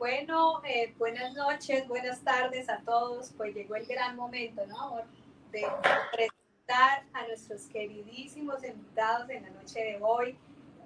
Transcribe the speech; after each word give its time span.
Bueno, 0.00 0.62
eh, 0.64 0.94
buenas 0.96 1.34
noches, 1.34 1.86
buenas 1.86 2.22
tardes 2.22 2.70
a 2.70 2.78
todos. 2.78 3.34
Pues 3.36 3.54
llegó 3.54 3.76
el 3.76 3.84
gran 3.84 4.16
momento, 4.16 4.66
¿no, 4.66 4.80
amor? 4.80 5.04
De 5.52 5.66
presentar 6.10 7.02
a 7.12 7.26
nuestros 7.26 7.66
queridísimos 7.66 8.64
invitados 8.64 9.28
en 9.28 9.42
la 9.42 9.50
noche 9.50 9.78
de 9.78 9.98
hoy. 10.00 10.38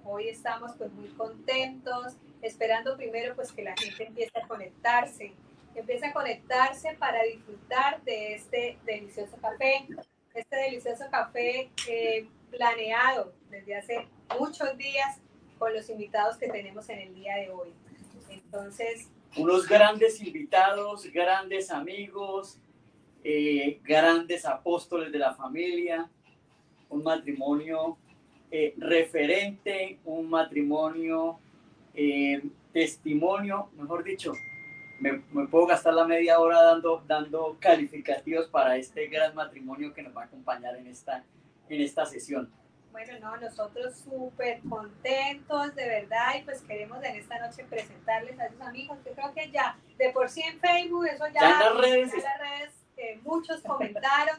Hoy 0.05 0.31
estamos 0.31 0.73
pues 0.77 0.91
muy 0.95 1.11
contentos, 1.11 2.15
esperando 2.43 2.97
primero 2.97 3.37
pues 3.37 3.53
que 3.53 3.63
la 3.63 3.77
gente 3.77 4.05
empiece 4.05 4.37
a 4.37 4.49
conectarse, 4.49 5.33
empiece 5.77 6.07
a 6.07 6.13
conectarse 6.13 6.97
para 6.99 7.23
disfrutar 7.23 8.03
de 8.03 8.35
este 8.35 8.79
delicioso 8.85 9.37
café, 9.37 9.87
este 10.35 10.57
delicioso 10.57 11.05
café 11.09 11.71
eh, 11.87 12.27
planeado 12.51 13.33
desde 13.49 13.77
hace 13.77 14.09
muchos 14.41 14.77
días 14.77 15.19
con 15.57 15.73
los 15.73 15.89
invitados 15.89 16.37
que 16.37 16.49
tenemos 16.49 16.89
en 16.89 16.99
el 16.99 17.15
día 17.15 17.37
de 17.37 17.51
hoy. 17.51 17.73
Unos 19.37 19.67
grandes 19.67 20.21
invitados, 20.23 21.11
grandes 21.13 21.71
amigos, 21.71 22.59
eh, 23.25 23.81
grandes 23.83 24.45
apóstoles 24.47 25.11
de 25.11 25.19
la 25.19 25.35
familia, 25.35 26.09
un 26.89 27.03
matrimonio 27.03 27.97
eh, 28.51 28.75
referente, 28.77 29.99
un 30.05 30.31
matrimonio 30.31 31.39
eh, 31.95 32.43
testimonio, 32.73 33.71
mejor 33.77 34.05
dicho, 34.05 34.33
me, 35.01 35.23
me, 35.33 35.49
puedo 35.49 35.67
gastar 35.67 35.95
la 35.95 36.07
media 36.07 36.39
hora 36.39 36.63
dando, 36.63 37.03
dando 37.07 37.57
calificativos 37.59 38.47
para 38.47 38.77
este 38.77 39.09
gran 39.09 39.35
matrimonio 39.35 39.93
que 39.93 40.03
nos 40.03 40.17
va 40.17 40.23
a 40.23 40.27
acompañar 40.27 40.77
en 40.77 40.87
esta, 40.87 41.25
en 41.69 41.81
esta 41.81 42.07
sesión. 42.07 42.49
Bueno, 42.95 43.19
no, 43.19 43.37
nosotros 43.39 43.97
súper 43.97 44.61
contentos, 44.69 45.75
de 45.75 45.85
verdad, 45.85 46.37
y 46.39 46.43
pues 46.43 46.63
queremos 46.63 47.03
en 47.03 47.17
esta 47.17 47.45
noche 47.45 47.65
presentarles 47.65 48.39
a 48.39 48.49
sus 48.51 48.61
amigos. 48.61 48.99
Yo 49.05 49.13
creo 49.15 49.35
que 49.35 49.51
ya, 49.51 49.77
de 49.99 50.11
por 50.11 50.31
sí 50.31 50.43
en 50.43 50.61
Facebook, 50.61 51.05
eso 51.07 51.27
ya, 51.27 51.41
ya 51.41 51.51
en 51.51 51.59
las 51.59 51.77
redes, 51.77 52.15
en 52.15 52.23
las 52.23 52.39
redes 52.39 52.73
eh, 52.97 53.19
muchos 53.25 53.63
comentaron 53.63 54.39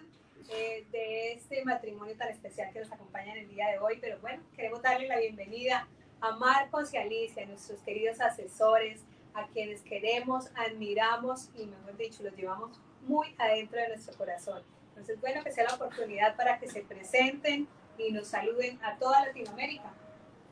eh, 0.50 0.88
de 0.90 1.34
este 1.34 1.66
matrimonio 1.66 2.16
tan 2.16 2.30
especial 2.30 2.72
que 2.72 2.80
nos 2.80 2.94
acompaña 2.94 3.34
en 3.34 3.40
el 3.40 3.50
día 3.50 3.72
de 3.72 3.80
hoy. 3.80 3.98
Pero 4.00 4.20
bueno, 4.20 4.42
queremos 4.56 4.82
darle 4.82 5.10
la 5.10 5.20
bienvenida 5.20 5.86
a 6.22 6.32
Marcos 6.38 6.94
y 6.94 6.98
Alicia, 6.98 7.46
nuestros 7.46 7.82
queridos 7.82 8.22
asesores, 8.22 9.04
a 9.34 9.48
quienes 9.48 9.82
queremos, 9.82 10.50
admiramos 10.56 11.50
y, 11.58 11.66
mejor 11.66 11.98
dicho, 11.98 12.24
los 12.24 12.34
llevamos 12.38 12.80
muy 13.02 13.36
adentro 13.38 13.82
de 13.82 13.90
nuestro 13.90 14.18
corazón. 14.18 14.64
Entonces, 14.92 15.20
bueno, 15.20 15.44
que 15.44 15.52
sea 15.52 15.66
la 15.66 15.76
oportunidad 15.76 16.38
para 16.38 16.58
que 16.58 16.70
se 16.70 16.84
presenten 16.84 17.68
y 17.98 18.12
nos 18.12 18.28
saluden 18.28 18.80
a 18.84 18.98
toda 18.98 19.26
Latinoamérica. 19.26 19.94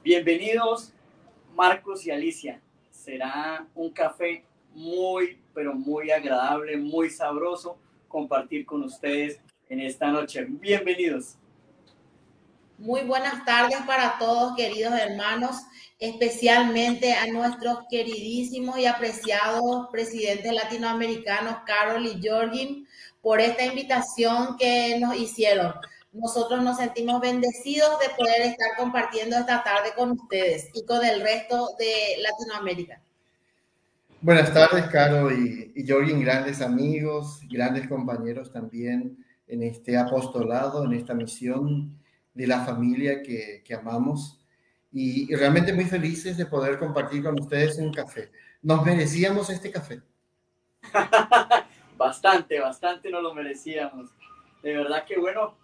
Bienvenidos, 0.04 0.94
Marcos 1.56 2.06
y 2.06 2.12
Alicia. 2.12 2.62
Será 2.92 3.66
un 3.76 3.90
café 3.90 4.44
muy, 4.74 5.40
pero 5.54 5.74
muy 5.74 6.12
agradable, 6.12 6.78
muy 6.78 7.10
sabroso 7.10 7.78
compartir 8.08 8.66
con 8.66 8.84
ustedes 8.84 9.40
en 9.70 9.80
esta 9.80 10.08
noche. 10.08 10.46
Bienvenidos. 10.48 11.36
Muy 12.78 13.02
buenas 13.02 13.46
tardes 13.46 13.78
para 13.86 14.18
todos, 14.18 14.56
queridos 14.56 14.94
hermanos, 14.94 15.58
especialmente 16.00 17.14
a 17.14 17.28
nuestros 17.28 17.80
queridísimos 17.90 18.78
y 18.78 18.88
apreciados 18.88 19.88
presidentes 19.92 20.52
latinoamericanos, 20.52 21.58
Carol 21.66 22.06
y 22.06 22.20
Jorgin, 22.22 22.88
por 23.22 23.40
esta 23.40 23.64
invitación 23.64 24.58
que 24.58 24.98
nos 25.00 25.16
hicieron 25.16 25.74
nosotros 26.14 26.64
nos 26.64 26.78
sentimos 26.78 27.20
bendecidos 27.20 28.00
de 28.00 28.14
poder 28.16 28.42
estar 28.42 28.78
compartiendo 28.78 29.36
esta 29.36 29.64
tarde 29.64 29.90
con 29.96 30.12
ustedes 30.12 30.70
y 30.74 30.86
con 30.86 31.04
el 31.04 31.22
resto 31.22 31.70
de 31.80 32.22
Latinoamérica. 32.22 33.02
Buenas 34.22 34.54
tardes, 34.54 34.86
Caro 34.86 35.32
y, 35.32 35.74
y 35.76 35.88
Jorgin, 35.88 36.22
grandes 36.22 36.62
amigos, 36.62 37.42
grandes 37.50 37.88
compañeros 37.88 38.54
también 38.54 39.18
en 39.48 39.64
este 39.64 39.98
apostolado, 39.98 40.86
en 40.86 40.94
esta 40.94 41.14
misión 41.14 42.00
de 42.34 42.48
la 42.48 42.64
familia 42.64 43.22
que, 43.22 43.62
que 43.66 43.74
amamos. 43.74 44.40
Y, 44.92 45.32
y, 45.32 45.36
realmente 45.36 45.74
muy 45.74 45.86
felices 45.86 46.38
de 46.38 46.46
poder 46.46 46.78
compartir 46.78 47.24
con 47.24 47.40
ustedes 47.40 47.78
un 47.80 47.92
café. 47.92 48.32
Nos 48.62 48.86
merecíamos 48.86 49.50
este 49.50 49.72
café. 49.72 50.02
bastante, 51.98 52.60
bastante 52.60 53.10
nos 53.10 53.24
lo 53.24 53.34
merecíamos. 53.34 54.12
De 54.62 54.78
verdad 54.78 55.04
que 55.06 55.18
bueno, 55.20 55.56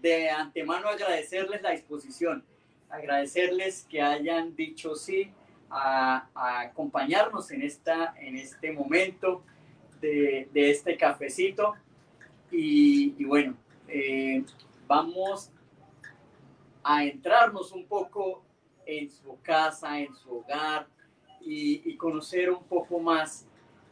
de 0.00 0.30
antemano 0.30 0.88
agradecerles 0.88 1.62
la 1.62 1.70
disposición, 1.70 2.44
agradecerles 2.88 3.86
que 3.88 4.00
hayan 4.00 4.54
dicho 4.54 4.94
sí 4.94 5.30
a, 5.70 6.26
acompañarnos 6.34 7.50
en, 7.50 7.62
esta, 7.62 8.14
en 8.18 8.36
este 8.36 8.72
momento 8.72 9.42
de, 10.00 10.48
este 10.52 10.96
cafecito. 10.96 11.74
Y, 12.50 13.24
bueno, 13.24 13.54
eh, 13.86 14.44
vamos 14.86 15.50
a 16.82 17.04
entrarnos 17.04 17.72
un 17.72 17.86
poco 17.86 18.42
en 18.86 19.10
su 19.10 19.38
casa, 19.42 20.00
en 20.00 20.14
su 20.16 20.38
hogar 20.38 20.88
y, 21.40 21.94
conocer 21.96 22.50
un 22.50 22.64
poco 22.64 22.98
más 22.98 23.46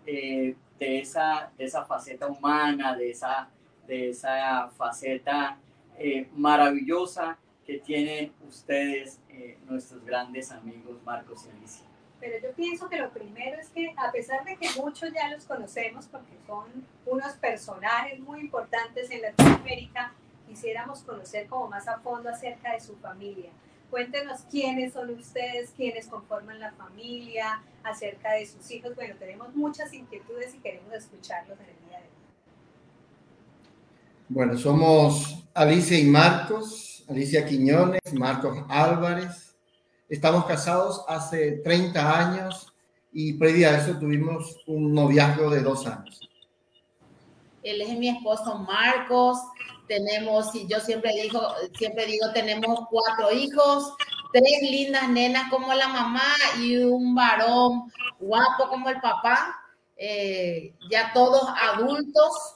eh, 0.06 0.56
de, 0.78 1.00
esa, 1.00 1.52
de 1.56 1.64
esa 1.64 1.84
faceta 1.84 2.26
humana, 2.26 2.96
de 2.96 3.10
esa, 3.10 3.48
de 3.86 4.08
esa 4.10 4.70
faceta 4.76 5.58
eh, 5.98 6.28
maravillosa 6.34 7.38
que 7.66 7.78
tienen 7.78 8.32
ustedes, 8.48 9.20
eh, 9.28 9.58
nuestros 9.68 10.04
grandes 10.04 10.50
amigos 10.50 11.02
Marcos 11.04 11.46
y 11.46 11.50
Alicia. 11.50 11.84
Pero 12.20 12.38
yo 12.42 12.52
pienso 12.54 12.88
que 12.88 12.96
lo 12.98 13.10
primero 13.10 13.60
es 13.60 13.68
que 13.68 13.94
a 13.96 14.10
pesar 14.10 14.44
de 14.44 14.56
que 14.56 14.68
muchos 14.80 15.12
ya 15.12 15.30
los 15.30 15.44
conocemos 15.44 16.06
porque 16.06 16.32
son 16.46 16.66
unos 17.06 17.32
personajes 17.34 18.18
muy 18.20 18.40
importantes 18.40 19.10
en 19.10 19.22
Latinoamérica, 19.22 20.12
quisiéramos 20.48 21.02
conocer 21.02 21.46
como 21.46 21.68
más 21.68 21.86
a 21.86 21.98
fondo 21.98 22.28
acerca 22.28 22.72
de 22.72 22.80
su 22.80 22.96
familia. 22.96 23.50
Cuéntenos 23.90 24.42
quiénes 24.50 24.92
son 24.92 25.10
ustedes, 25.10 25.72
quiénes 25.76 26.08
conforman 26.08 26.60
la 26.60 26.72
familia, 26.72 27.62
acerca 27.82 28.32
de 28.32 28.46
sus 28.46 28.70
hijos. 28.70 28.94
Bueno, 28.94 29.14
tenemos 29.18 29.54
muchas 29.54 29.92
inquietudes 29.92 30.54
y 30.54 30.58
queremos 30.58 30.92
escucharlos 30.92 31.58
en 31.60 31.66
el 31.66 31.88
día 31.88 31.98
de 31.98 32.04
hoy. 32.04 32.17
Bueno, 34.30 34.58
somos 34.58 35.42
Alicia 35.54 35.98
y 35.98 36.04
Marcos, 36.04 37.02
Alicia 37.08 37.46
Quiñones, 37.46 38.00
Marcos 38.12 38.58
Álvarez. 38.68 39.56
Estamos 40.06 40.44
casados 40.44 41.02
hace 41.08 41.52
30 41.64 42.28
años 42.28 42.70
y 43.10 43.32
previa 43.32 43.70
a 43.70 43.78
eso 43.78 43.98
tuvimos 43.98 44.58
un 44.66 44.92
noviazgo 44.92 45.48
de 45.48 45.62
dos 45.62 45.86
años. 45.86 46.20
Él 47.62 47.80
es 47.80 47.96
mi 47.96 48.10
esposo 48.10 48.58
Marcos. 48.58 49.38
Tenemos, 49.86 50.54
y 50.54 50.66
yo 50.68 50.78
siempre 50.80 51.10
digo, 51.14 51.40
siempre 51.78 52.04
digo, 52.04 52.30
tenemos 52.34 52.80
cuatro 52.90 53.32
hijos, 53.32 53.94
tres 54.30 54.60
lindas 54.60 55.08
nenas 55.08 55.50
como 55.50 55.72
la 55.72 55.88
mamá 55.88 56.34
y 56.60 56.76
un 56.76 57.14
varón 57.14 57.90
guapo 58.20 58.68
como 58.68 58.90
el 58.90 59.00
papá. 59.00 59.56
Eh, 59.96 60.74
ya 60.90 61.12
todos 61.14 61.48
adultos, 61.72 62.54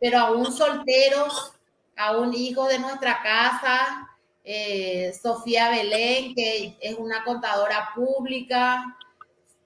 pero 0.00 0.18
aún 0.18 0.52
solteros, 0.52 1.52
aún 1.96 2.34
hijos 2.34 2.68
de 2.68 2.78
nuestra 2.78 3.22
casa, 3.22 4.08
eh, 4.44 5.12
Sofía 5.20 5.70
Belén, 5.70 6.34
que 6.34 6.76
es 6.80 6.96
una 6.96 7.24
contadora 7.24 7.90
pública, 7.94 8.96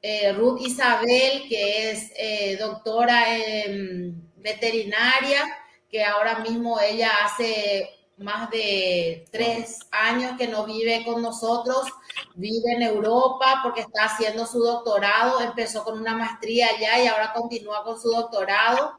eh, 0.00 0.32
Ruth 0.32 0.60
Isabel, 0.60 1.44
que 1.48 1.90
es 1.90 2.10
eh, 2.16 2.56
doctora 2.58 3.36
en 3.36 4.32
veterinaria, 4.36 5.40
que 5.88 6.04
ahora 6.04 6.40
mismo 6.40 6.80
ella 6.80 7.10
hace 7.24 7.90
más 8.16 8.50
de 8.50 9.26
tres 9.30 9.80
años 9.90 10.36
que 10.36 10.48
no 10.48 10.64
vive 10.64 11.04
con 11.04 11.22
nosotros, 11.22 11.86
vive 12.34 12.72
en 12.72 12.82
Europa 12.82 13.60
porque 13.62 13.82
está 13.82 14.04
haciendo 14.04 14.46
su 14.46 14.58
doctorado, 14.60 15.40
empezó 15.40 15.84
con 15.84 16.00
una 16.00 16.16
maestría 16.16 16.68
allá 16.68 17.04
y 17.04 17.06
ahora 17.06 17.32
continúa 17.32 17.84
con 17.84 18.00
su 18.00 18.10
doctorado. 18.10 18.98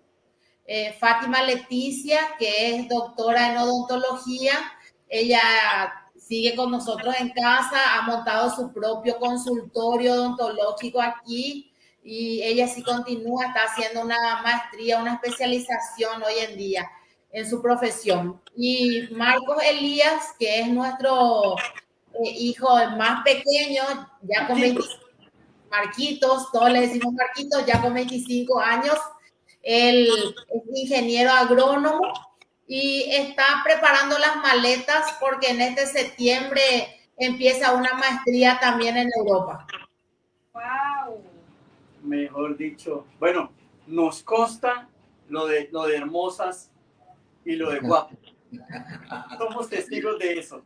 Eh, 0.66 0.96
Fátima 1.00 1.42
Leticia, 1.44 2.20
que 2.40 2.76
es 2.76 2.90
doctora 2.90 3.52
en 3.52 3.58
odontología. 3.58 4.54
Ella 5.10 5.42
sigue 6.18 6.56
con 6.56 6.72
nosotros 6.72 7.14
en 7.20 7.30
casa, 7.32 7.98
ha 7.98 8.02
montado 8.04 8.50
su 8.50 8.72
propio 8.72 9.18
consultorio 9.20 10.14
odontológico 10.14 11.02
aquí 11.02 11.72
y 12.04 12.42
ella 12.42 12.68
sí 12.68 12.84
continúa, 12.84 13.46
está 13.46 13.64
haciendo 13.64 14.02
una 14.02 14.42
maestría, 14.42 15.00
una 15.00 15.16
especialización 15.16 16.24
hoy 16.24 16.34
en 16.40 16.58
día 16.58 16.90
en 17.32 17.50
su 17.50 17.62
profesión. 17.62 18.40
Y 18.56 19.08
Marcos 19.12 19.58
Elías, 19.64 20.34
que 20.40 20.62
es 20.62 20.68
nuestro 20.70 21.56
eh, 21.58 22.30
hijo 22.38 22.68
más 22.98 23.24
pequeño, 23.24 23.84
ya 24.22 24.48
con 24.48 24.62
25, 24.62 25.04
Marquitos, 25.72 26.52
todos 26.52 26.72
le 26.72 26.82
decimos 26.82 27.14
Marquitos, 27.14 27.66
ya 27.66 27.82
con 27.82 27.94
25 27.94 28.60
años, 28.60 28.96
él 29.64 30.10
es 30.54 30.78
ingeniero 30.78 31.32
agrónomo 31.32 32.02
y 32.68 33.06
está 33.10 33.46
preparando 33.64 34.20
las 34.20 34.36
maletas 34.38 35.18
porque 35.20 35.48
en 35.50 35.62
este 35.62 35.86
septiembre 35.86 37.00
empieza 37.18 37.74
una 37.74 37.94
maestría 37.94 38.60
también 38.60 38.98
en 38.98 39.10
Europa. 39.18 39.66
¡Wow! 40.54 41.24
Mejor 42.04 42.58
dicho, 42.58 43.08
bueno, 43.20 43.52
nos 43.88 44.22
consta 44.22 44.90
lo 45.30 45.48
de, 45.48 45.70
lo 45.72 45.88
de 45.88 45.98
hermosas 45.98 46.70
y 47.46 47.56
lo 47.56 47.72
de 47.72 47.80
guapo. 47.80 48.16
Somos 49.38 49.70
testigos 49.70 50.20
de 50.20 50.40
eso. 50.40 50.64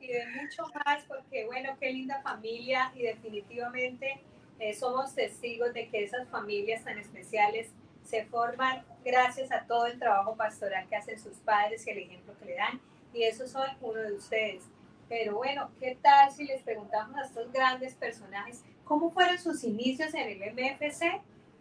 Y 0.00 0.08
de 0.08 0.26
mucho 0.42 0.64
más, 0.84 1.04
porque 1.04 1.46
bueno, 1.46 1.76
qué 1.78 1.92
linda 1.92 2.20
familia 2.22 2.92
y 2.96 3.02
definitivamente 3.02 4.20
eh, 4.58 4.74
somos 4.74 5.14
testigos 5.14 5.72
de 5.72 5.88
que 5.88 6.02
esas 6.02 6.28
familias 6.28 6.82
tan 6.82 6.98
especiales 6.98 7.70
se 8.08 8.24
forman 8.24 8.82
gracias 9.04 9.52
a 9.52 9.66
todo 9.66 9.86
el 9.86 9.98
trabajo 9.98 10.34
pastoral 10.34 10.88
que 10.88 10.96
hacen 10.96 11.20
sus 11.20 11.36
padres 11.38 11.86
y 11.86 11.90
el 11.90 11.98
ejemplo 11.98 12.34
que 12.38 12.46
le 12.46 12.54
dan. 12.54 12.80
Y 13.12 13.24
eso 13.24 13.46
son 13.46 13.66
uno 13.82 14.00
de 14.00 14.14
ustedes. 14.14 14.64
Pero 15.10 15.36
bueno, 15.36 15.70
¿qué 15.78 15.98
tal 16.00 16.30
si 16.30 16.44
les 16.44 16.62
preguntamos 16.62 17.16
a 17.18 17.24
estos 17.24 17.52
grandes 17.52 17.94
personajes 17.94 18.62
cómo 18.84 19.10
fueron 19.10 19.38
sus 19.38 19.62
inicios 19.62 20.14
en 20.14 20.42
el 20.42 20.54
MFC? 20.54 21.20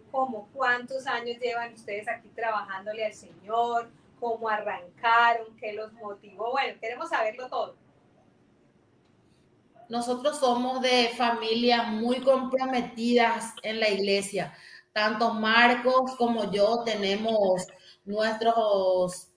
¿Cómo 0.09 0.47
cuántos 0.53 1.05
años 1.05 1.37
llevan 1.39 1.73
ustedes 1.73 2.07
aquí 2.07 2.29
trabajándole 2.29 3.05
al 3.05 3.13
Señor? 3.13 3.89
¿Cómo 4.19 4.47
arrancaron? 4.47 5.47
¿Qué 5.57 5.73
los 5.73 5.91
motivó? 5.93 6.51
Bueno, 6.51 6.79
queremos 6.79 7.09
saberlo 7.09 7.49
todo. 7.49 7.75
Nosotros 9.89 10.39
somos 10.39 10.81
de 10.81 11.09
familias 11.17 11.89
muy 11.89 12.21
comprometidas 12.21 13.53
en 13.63 13.79
la 13.79 13.89
iglesia. 13.89 14.53
Tanto 14.97 15.31
Marcos 15.31 16.15
como 16.17 16.49
yo 16.49 16.81
tenemos 16.83 17.67
nuestros 18.03 19.27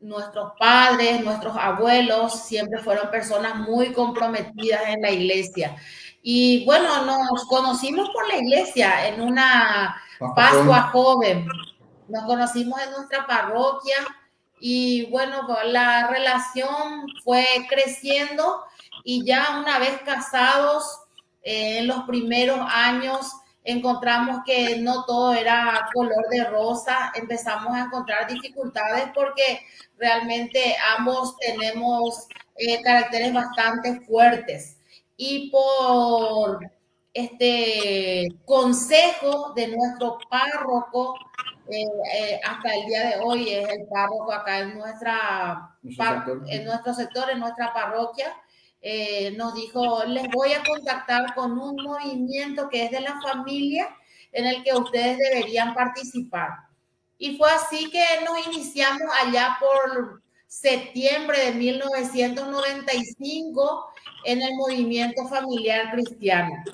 nuestros 0.00 0.52
padres, 0.58 1.22
nuestros 1.22 1.54
abuelos 1.54 2.32
siempre 2.32 2.80
fueron 2.80 3.10
personas 3.10 3.56
muy 3.56 3.92
comprometidas 3.92 4.80
en 4.86 5.02
la 5.02 5.10
iglesia. 5.10 5.76
Y 6.22 6.64
bueno, 6.64 7.04
nos 7.04 7.44
conocimos 7.44 8.08
por 8.08 8.26
la 8.26 8.36
iglesia 8.38 9.06
en 9.08 9.20
una 9.20 10.02
Pascua 10.34 10.88
joven. 10.92 11.46
Nos 12.08 12.24
conocimos 12.24 12.80
en 12.80 12.92
nuestra 12.92 13.26
parroquia 13.26 13.96
y 14.60 15.10
bueno, 15.10 15.46
la 15.66 16.06
relación 16.06 17.06
fue 17.22 17.44
creciendo 17.68 18.62
y 19.04 19.26
ya 19.26 19.60
una 19.60 19.78
vez 19.78 20.00
casados, 20.06 21.00
eh, 21.42 21.80
en 21.80 21.88
los 21.88 22.04
primeros 22.04 22.60
años, 22.66 23.30
encontramos 23.64 24.40
que 24.44 24.76
no 24.78 25.04
todo 25.04 25.34
era 25.34 25.88
color 25.94 26.28
de 26.30 26.44
rosa, 26.44 27.12
empezamos 27.14 27.74
a 27.74 27.82
encontrar 27.82 28.26
dificultades 28.26 29.08
porque 29.14 29.60
realmente 29.98 30.76
ambos 30.96 31.36
tenemos 31.38 32.26
eh, 32.56 32.82
caracteres 32.82 33.32
bastante 33.32 34.00
fuertes. 34.00 34.78
Y 35.16 35.50
por 35.50 36.70
este 37.14 38.28
consejo 38.44 39.52
de 39.54 39.68
nuestro 39.68 40.18
párroco, 40.28 41.14
eh, 41.68 41.84
eh, 42.14 42.40
hasta 42.44 42.74
el 42.74 42.86
día 42.86 43.06
de 43.08 43.22
hoy 43.22 43.48
es 43.48 43.68
el 43.68 43.86
párroco 43.86 44.32
acá 44.32 44.60
en, 44.60 44.76
nuestra, 44.76 45.76
en 46.48 46.64
nuestro 46.64 46.94
sector, 46.94 47.30
en 47.30 47.38
nuestra 47.38 47.72
parroquia, 47.72 48.34
nos 49.36 49.54
dijo, 49.54 50.04
les 50.04 50.28
voy 50.30 50.52
a 50.52 50.62
contactar 50.64 51.34
con 51.34 51.58
un 51.58 51.76
movimiento 51.76 52.68
que 52.68 52.84
es 52.84 52.90
de 52.90 53.00
la 53.00 53.18
familia 53.20 53.88
en 54.32 54.46
el 54.46 54.64
que 54.64 54.74
ustedes 54.74 55.18
deberían 55.18 55.74
participar. 55.74 56.50
Y 57.18 57.36
fue 57.36 57.50
así 57.50 57.90
que 57.90 58.02
nos 58.24 58.46
iniciamos 58.46 59.02
allá 59.24 59.58
por 59.60 60.22
septiembre 60.48 61.38
de 61.46 61.52
1995 61.52 63.92
en 64.24 64.42
el 64.42 64.54
movimiento 64.54 65.28
familiar 65.28 65.92
cristiano. 65.92 66.64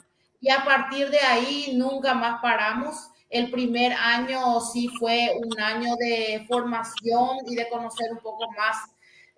Y 0.40 0.48
a 0.50 0.64
partir 0.64 1.10
de 1.10 1.20
ahí 1.20 1.72
nunca 1.74 2.14
más 2.14 2.40
paramos. 2.40 3.10
El 3.28 3.50
primer 3.50 3.92
año 3.92 4.58
sí 4.60 4.88
fue 4.98 5.32
un 5.44 5.60
año 5.60 5.94
de 5.96 6.46
formación 6.48 7.36
y 7.46 7.54
de 7.54 7.68
conocer 7.68 8.10
un 8.12 8.18
poco 8.18 8.50
más 8.52 8.78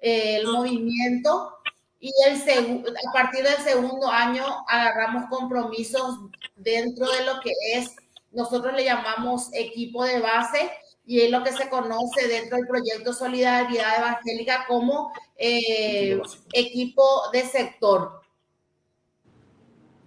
eh, 0.00 0.36
el 0.36 0.46
movimiento. 0.46 1.56
Y 2.00 2.12
el 2.26 2.84
a 3.08 3.12
partir 3.12 3.44
del 3.44 3.58
segundo 3.58 4.08
año 4.08 4.44
agarramos 4.66 5.28
compromisos 5.28 6.18
dentro 6.56 7.10
de 7.10 7.24
lo 7.24 7.40
que 7.40 7.52
es, 7.74 7.94
nosotros 8.32 8.74
le 8.74 8.84
llamamos 8.84 9.50
equipo 9.52 10.04
de 10.04 10.18
base, 10.20 10.70
y 11.06 11.20
es 11.20 11.30
lo 11.30 11.42
que 11.42 11.52
se 11.52 11.68
conoce 11.68 12.28
dentro 12.28 12.56
del 12.56 12.68
proyecto 12.68 13.12
Solidaridad 13.12 13.98
Evangélica 13.98 14.64
como 14.68 15.12
eh, 15.36 16.20
equipo 16.52 17.30
de 17.32 17.42
sector. 17.42 18.22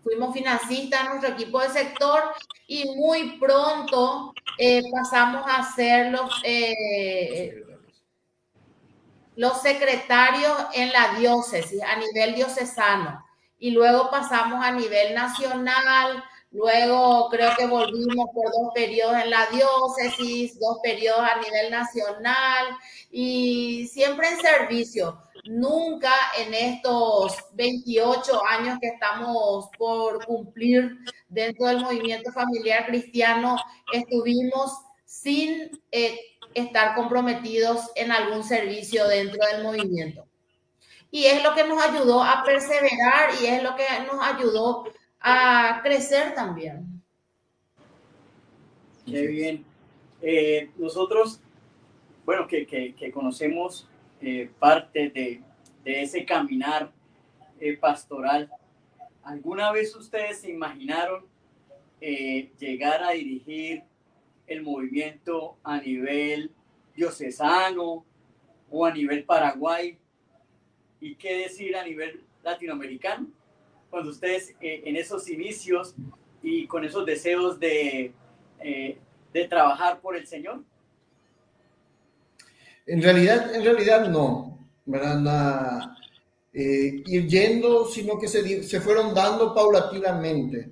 Fuimos 0.01 0.33
financistas, 0.33 1.09
nuestro 1.09 1.31
equipo 1.31 1.59
de 1.59 1.69
sector, 1.69 2.23
y 2.67 2.89
muy 2.95 3.37
pronto 3.37 4.33
eh, 4.57 4.81
pasamos 4.91 5.43
a 5.45 5.63
ser 5.73 6.11
los, 6.11 6.41
eh, 6.43 7.62
los 9.35 9.61
secretarios 9.61 10.53
en 10.73 10.91
la 10.91 11.15
diócesis 11.19 11.81
a 11.81 11.95
nivel 11.97 12.35
diocesano. 12.35 13.25
Y 13.59 13.71
luego 13.71 14.09
pasamos 14.09 14.63
a 14.63 14.71
nivel 14.71 15.13
nacional, 15.13 16.23
Luego 16.53 17.29
creo 17.29 17.49
que 17.57 17.65
volvimos 17.65 18.29
por 18.31 18.45
dos 18.51 18.71
periodos 18.75 19.15
en 19.23 19.31
la 19.31 19.47
diócesis, 19.47 20.59
dos 20.59 20.77
periodos 20.83 21.21
a 21.21 21.39
nivel 21.39 21.71
nacional 21.71 22.77
y 23.11 23.87
siempre 23.87 24.29
en 24.29 24.37
servicio. 24.39 25.19
Nunca 25.45 26.13
en 26.37 26.53
estos 26.53 27.35
28 27.53 28.39
años 28.45 28.77
que 28.79 28.89
estamos 28.89 29.67
por 29.79 30.23
cumplir 30.27 30.91
dentro 31.27 31.65
del 31.65 31.79
movimiento 31.79 32.31
familiar 32.31 32.85
cristiano 32.85 33.57
estuvimos 33.91 34.73
sin 35.13 35.69
eh, 35.91 36.19
estar 36.55 36.95
comprometidos 36.95 37.91
en 37.95 38.11
algún 38.11 38.43
servicio 38.43 39.07
dentro 39.07 39.45
del 39.45 39.61
movimiento. 39.61 40.25
Y 41.11 41.25
es 41.25 41.43
lo 41.43 41.53
que 41.53 41.63
nos 41.65 41.79
ayudó 41.83 42.23
a 42.23 42.43
perseverar 42.43 43.29
y 43.39 43.45
es 43.45 43.61
lo 43.61 43.75
que 43.75 43.83
nos 44.11 44.19
ayudó 44.25 44.91
a 45.19 45.81
crecer 45.83 46.33
también. 46.33 46.87
Qué 49.05 49.27
bien. 49.27 49.63
Eh, 50.23 50.71
nosotros, 50.77 51.39
bueno, 52.25 52.47
que, 52.47 52.65
que, 52.65 53.11
conocemos 53.11 53.87
eh, 54.19 54.49
parte 54.57 55.11
de, 55.11 55.41
de, 55.83 56.01
ese 56.01 56.25
caminar 56.25 56.91
pastoral, 57.79 58.49
¿alguna 59.23 59.71
vez 59.71 59.95
ustedes 59.95 60.41
se 60.41 60.49
imaginaron 60.49 61.23
llegar 62.59 63.03
a 63.03 63.11
dirigir 63.11 63.83
el 64.47 64.61
movimiento 64.61 65.57
a 65.63 65.79
nivel 65.79 66.51
diocesano 66.95 68.05
o 68.69 68.85
a 68.85 68.93
nivel 68.93 69.23
Paraguay? 69.23 69.97
¿Y 70.99 71.15
qué 71.15 71.37
decir 71.37 71.75
a 71.75 71.83
nivel 71.83 72.23
latinoamericano? 72.43 73.27
cuando 73.93 74.09
ustedes 74.09 74.55
eh, 74.59 74.81
en 74.85 74.95
esos 74.95 75.29
inicios 75.29 75.93
y 76.41 76.65
con 76.65 76.83
esos 76.83 77.05
deseos 77.05 77.59
de, 77.59 78.11
eh, 78.59 78.97
de 79.31 79.47
trabajar 79.47 80.01
por 80.01 80.17
el 80.17 80.25
Señor? 80.25 80.63
En 82.87 83.03
realidad, 83.03 83.53
en 83.53 83.63
realidad 83.63 84.09
no, 84.09 84.57
¿verdad? 84.83 85.95
Eh, 86.51 87.03
ir 87.05 87.27
yendo, 87.27 87.85
sino 87.85 88.17
que 88.17 88.27
se, 88.27 88.63
se 88.63 88.81
fueron 88.81 89.13
dando 89.13 89.53
paulatinamente. 89.53 90.71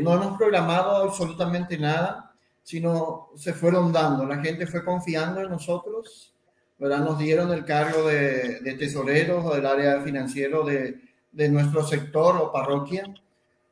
no 0.00 0.14
hemos 0.14 0.38
programado 0.38 1.08
absolutamente 1.08 1.76
nada, 1.76 2.27
sino 2.68 3.30
se 3.34 3.54
fueron 3.54 3.90
dando. 3.90 4.26
La 4.26 4.42
gente 4.42 4.66
fue 4.66 4.84
confiando 4.84 5.40
en 5.40 5.48
nosotros, 5.48 6.34
¿verdad? 6.78 6.98
Nos 6.98 7.18
dieron 7.18 7.50
el 7.50 7.64
cargo 7.64 8.06
de, 8.06 8.60
de 8.60 8.74
tesoreros 8.74 9.42
o 9.42 9.54
del 9.54 9.64
área 9.64 10.02
financiero 10.02 10.64
de, 10.64 11.00
de 11.32 11.48
nuestro 11.48 11.82
sector 11.82 12.36
o 12.36 12.52
parroquia. 12.52 13.04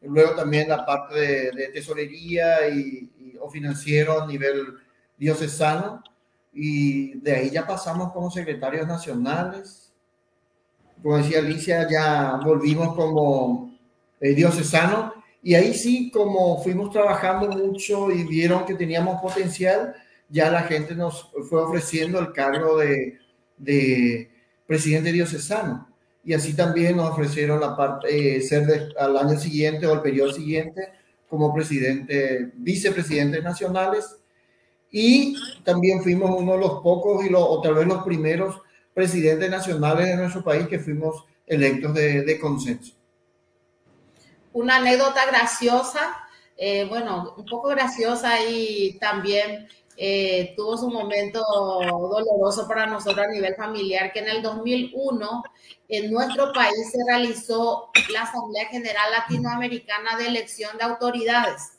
Luego 0.01 0.35
también 0.35 0.71
la 0.71 0.87
parte 0.87 1.53
de, 1.53 1.69
tesorería 1.75 2.71
y, 2.71 3.37
o 3.39 3.51
financiero 3.51 4.23
a 4.23 4.27
nivel 4.27 4.79
diocesano. 5.19 6.03
Y 6.55 7.19
de 7.21 7.37
ahí 7.37 7.51
ya 7.51 7.67
pasamos 7.67 8.15
como 8.15 8.31
secretarios 8.31 8.87
nacionales. 8.87 9.93
Como 11.03 11.19
decía 11.19 11.41
Alicia, 11.41 11.87
ya 11.91 12.41
volvimos 12.43 12.97
como 12.97 13.79
eh, 14.21 14.33
diocesano. 14.33 15.16
Y 15.47 15.55
ahí 15.55 15.75
sí, 15.75 16.11
como 16.11 16.61
fuimos 16.61 16.91
trabajando 16.91 17.47
mucho 17.47 18.11
y 18.11 18.25
vieron 18.25 18.67
que 18.67 18.75
teníamos 18.75 19.23
potencial, 19.23 19.95
ya 20.29 20.51
la 20.51 20.63
gente 20.63 20.97
nos 20.97 21.31
fue 21.49 21.63
ofreciendo 21.63 22.19
el 22.19 22.33
cargo 22.33 22.79
de, 22.79 23.21
de 23.57 24.29
presidente 24.67 25.13
diocesano 25.13 25.89
y 26.25 26.35
así 26.35 26.55
también 26.57 26.97
nos 26.97 27.13
ofrecieron 27.13 27.61
la 27.61 27.77
parte, 27.77 28.39
eh, 28.39 28.41
ser 28.41 28.93
al 28.99 29.17
año 29.17 29.39
siguiente 29.39 29.87
o 29.87 29.93
el 29.95 30.01
periodo 30.01 30.33
siguiente 30.33 30.89
como 31.29 31.55
presidente, 31.55 32.51
vicepresidentes 32.57 33.45
nacionales 33.45 34.17
y 34.91 35.37
también 35.63 36.03
fuimos 36.03 36.33
uno 36.37 36.55
de 36.55 36.59
los 36.59 36.81
pocos 36.83 37.25
y 37.25 37.29
lo, 37.31 37.49
o 37.49 37.61
tal 37.61 37.75
vez 37.75 37.87
los 37.87 38.03
primeros 38.03 38.61
presidentes 38.93 39.49
nacionales 39.49 40.09
de 40.09 40.17
nuestro 40.17 40.43
país 40.43 40.67
que 40.67 40.81
fuimos 40.81 41.25
electos 41.47 41.95
de, 41.95 42.23
de 42.23 42.41
consenso. 42.41 42.96
Una 44.57 44.77
anécdota 44.77 45.27
graciosa 45.27 46.27
eh, 46.57 46.87
bueno, 46.89 47.35
un 47.37 47.45
poco 47.45 47.69
graciosa 47.69 48.41
y 48.43 48.99
también 48.99 49.69
eh, 49.97 50.55
tuvo 50.57 50.77
su 50.77 50.91
momento 50.91 51.43
doloroso 51.43 52.67
para 52.67 52.87
nosotros 52.87 53.27
a 53.27 53.31
nivel 53.31 53.55
familiar, 53.55 54.13
que 54.13 54.21
en 54.21 54.29
el 54.29 54.43
2001 54.43 55.43
en 55.89 56.11
nuestro 56.11 56.53
país 56.53 56.91
se 56.91 56.99
realizó 57.07 57.91
la 58.11 58.23
Asamblea 58.23 58.67
General 58.69 59.11
Latinoamericana 59.13 60.17
de 60.17 60.29
Elección 60.29 60.77
de 60.79 60.85
Autoridades. 60.85 61.79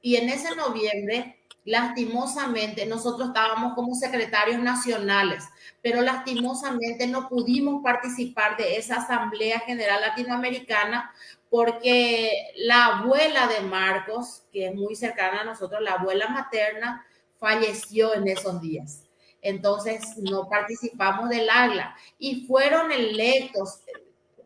Y 0.00 0.16
en 0.16 0.28
ese 0.28 0.54
noviembre, 0.54 1.37
lastimosamente, 1.68 2.86
nosotros 2.86 3.28
estábamos 3.28 3.74
como 3.74 3.94
secretarios 3.94 4.58
nacionales, 4.60 5.44
pero 5.82 6.00
lastimosamente 6.00 7.06
no 7.06 7.28
pudimos 7.28 7.82
participar 7.82 8.56
de 8.56 8.78
esa 8.78 8.96
Asamblea 8.96 9.60
General 9.60 10.00
Latinoamericana 10.00 11.12
porque 11.50 12.30
la 12.56 12.86
abuela 12.86 13.48
de 13.48 13.60
Marcos, 13.60 14.44
que 14.50 14.68
es 14.68 14.74
muy 14.74 14.96
cercana 14.96 15.42
a 15.42 15.44
nosotros, 15.44 15.82
la 15.82 15.92
abuela 15.92 16.28
materna, 16.28 17.06
falleció 17.38 18.14
en 18.14 18.28
esos 18.28 18.62
días. 18.62 19.04
Entonces 19.42 20.16
no 20.16 20.48
participamos 20.48 21.28
del 21.28 21.50
AGLA 21.50 21.94
y 22.18 22.46
fueron 22.46 22.90
electos, 22.90 23.80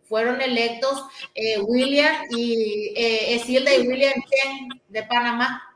fueron 0.09 0.41
electos 0.41 1.05
eh, 1.37 1.61
William 1.61 2.17
y 2.31 2.93
eh, 2.97 3.37
Esilda 3.37 3.75
y 3.75 3.87
William 3.87 4.13
Chen 4.13 4.83
de 4.89 5.03
Panamá. 5.05 5.72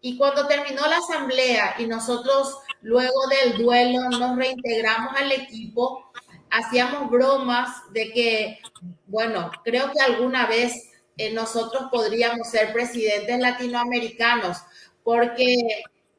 Y 0.00 0.16
cuando 0.16 0.46
terminó 0.46 0.82
la 0.86 0.98
asamblea 0.98 1.74
y 1.78 1.86
nosotros 1.86 2.58
luego 2.82 3.26
del 3.28 3.58
duelo 3.58 4.08
nos 4.10 4.36
reintegramos 4.36 5.14
al 5.16 5.32
equipo, 5.32 6.10
hacíamos 6.50 7.10
bromas 7.10 7.68
de 7.92 8.12
que, 8.12 8.58
bueno, 9.06 9.50
creo 9.64 9.90
que 9.92 10.00
alguna 10.00 10.46
vez 10.46 10.90
eh, 11.16 11.32
nosotros 11.32 11.88
podríamos 11.90 12.48
ser 12.48 12.72
presidentes 12.72 13.38
latinoamericanos, 13.40 14.58
porque 15.02 15.56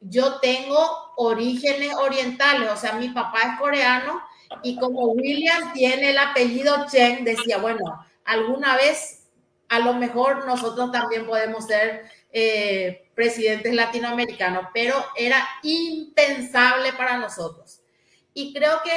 yo 0.02 0.40
tengo 0.40 1.14
orígenes 1.16 1.94
orientales, 1.96 2.70
o 2.70 2.76
sea, 2.78 2.94
mi 2.94 3.10
papá 3.10 3.40
es 3.42 3.60
coreano 3.60 4.22
y 4.64 4.78
como 4.78 5.08
William 5.10 5.74
tiene 5.74 6.12
el 6.12 6.18
apellido 6.18 6.86
Chen, 6.90 7.24
decía, 7.24 7.58
bueno, 7.60 8.06
alguna 8.26 8.76
vez 8.76 9.28
a 9.70 9.80
lo 9.80 9.94
mejor 9.94 10.46
nosotros 10.46 10.92
también 10.92 11.28
podemos 11.28 11.66
ser 11.66 12.10
eh, 12.32 13.10
presidentes 13.16 13.74
latinoamericanos, 13.74 14.66
pero 14.74 14.96
era 15.16 15.48
impensable 15.64 16.94
para 16.94 17.18
nosotros. 17.18 17.82
Y 18.34 18.54
creo 18.54 18.82
que 18.84 18.92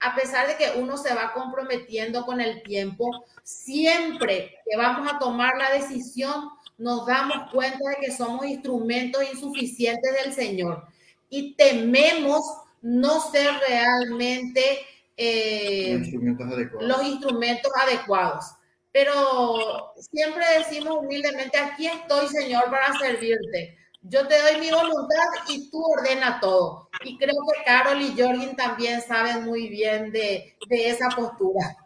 a 0.00 0.14
pesar 0.14 0.48
de 0.48 0.56
que 0.56 0.80
uno 0.80 0.96
se 0.96 1.14
va 1.14 1.32
comprometiendo 1.32 2.24
con 2.24 2.40
el 2.40 2.62
tiempo, 2.62 3.24
siempre 3.42 4.56
que 4.68 4.76
vamos 4.76 5.12
a 5.12 5.18
tomar 5.18 5.56
la 5.56 5.70
decisión, 5.70 6.48
nos 6.78 7.06
damos 7.06 7.50
cuenta 7.52 7.90
de 7.90 8.06
que 8.06 8.12
somos 8.12 8.46
instrumentos 8.46 9.22
insuficientes 9.30 10.14
del 10.24 10.32
Señor 10.32 10.86
y 11.28 11.54
tememos 11.54 12.42
no 12.80 13.20
ser 13.20 13.50
realmente 13.68 14.80
eh, 15.16 15.98
los, 16.80 17.04
instrumentos 17.04 17.70
adecuados. 17.76 18.46
Pero 18.92 19.92
siempre 19.96 20.44
decimos 20.58 20.98
humildemente, 20.98 21.58
aquí 21.58 21.86
estoy, 21.86 22.26
Señor, 22.28 22.64
para 22.70 22.98
servirte. 22.98 23.78
Yo 24.02 24.26
te 24.26 24.40
doy 24.40 24.60
mi 24.60 24.70
voluntad 24.70 25.26
y 25.48 25.70
tú 25.70 25.82
ordena 25.82 26.40
todo. 26.40 26.88
Y 27.04 27.16
creo 27.18 27.34
que 27.52 27.64
Carol 27.64 28.00
y 28.00 28.20
Jorgen 28.20 28.56
también 28.56 29.00
saben 29.02 29.44
muy 29.44 29.68
bien 29.68 30.10
de, 30.10 30.56
de 30.68 30.88
esa 30.88 31.08
postura. 31.10 31.76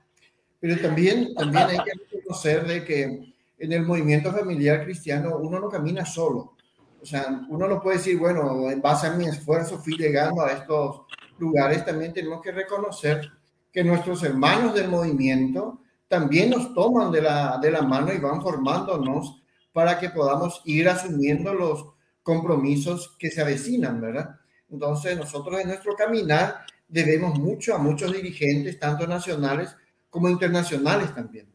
Pero 0.60 0.80
también, 0.80 1.34
también 1.34 1.68
hay 1.68 1.78
que 1.78 1.92
reconocer 2.14 2.66
de 2.66 2.84
que 2.84 3.34
en 3.58 3.72
el 3.72 3.82
movimiento 3.82 4.32
familiar 4.32 4.84
cristiano 4.84 5.36
uno 5.36 5.58
no 5.58 5.68
camina 5.68 6.06
solo. 6.06 6.54
O 7.02 7.06
sea, 7.06 7.44
uno 7.50 7.68
no 7.68 7.82
puede 7.82 7.98
decir, 7.98 8.18
bueno, 8.18 8.70
en 8.70 8.80
base 8.80 9.08
a 9.08 9.12
mi 9.12 9.26
esfuerzo 9.26 9.78
fui 9.78 9.94
llegando 9.96 10.40
a 10.40 10.52
estos 10.52 11.02
lugares. 11.38 11.84
También 11.84 12.14
tenemos 12.14 12.40
que 12.40 12.52
reconocer 12.52 13.30
que 13.70 13.84
nuestros 13.84 14.22
hermanos 14.22 14.74
del 14.74 14.88
movimiento 14.88 15.80
también 16.14 16.50
nos 16.50 16.72
toman 16.74 17.10
de 17.10 17.20
la, 17.20 17.58
de 17.60 17.72
la 17.72 17.82
mano 17.82 18.12
y 18.12 18.18
van 18.18 18.40
formándonos 18.40 19.42
para 19.72 19.98
que 19.98 20.10
podamos 20.10 20.62
ir 20.64 20.88
asumiendo 20.88 21.52
los 21.52 21.86
compromisos 22.22 23.16
que 23.18 23.32
se 23.32 23.40
avecinan, 23.40 24.00
¿verdad? 24.00 24.36
Entonces, 24.70 25.16
nosotros 25.16 25.60
en 25.60 25.66
nuestro 25.66 25.96
caminar 25.96 26.66
debemos 26.86 27.36
mucho 27.36 27.74
a 27.74 27.78
muchos 27.78 28.12
dirigentes, 28.12 28.78
tanto 28.78 29.08
nacionales 29.08 29.74
como 30.08 30.28
internacionales 30.28 31.12
también. 31.12 31.52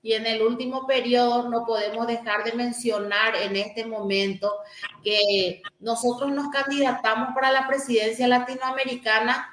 Y 0.00 0.14
en 0.14 0.24
el 0.24 0.40
último 0.40 0.86
periodo 0.86 1.50
no 1.50 1.66
podemos 1.66 2.06
dejar 2.06 2.44
de 2.44 2.52
mencionar 2.52 3.36
en 3.36 3.56
este 3.56 3.84
momento 3.84 4.54
que 5.04 5.60
nosotros 5.80 6.32
nos 6.32 6.48
candidatamos 6.48 7.34
para 7.34 7.52
la 7.52 7.68
presidencia 7.68 8.26
latinoamericana 8.26 9.50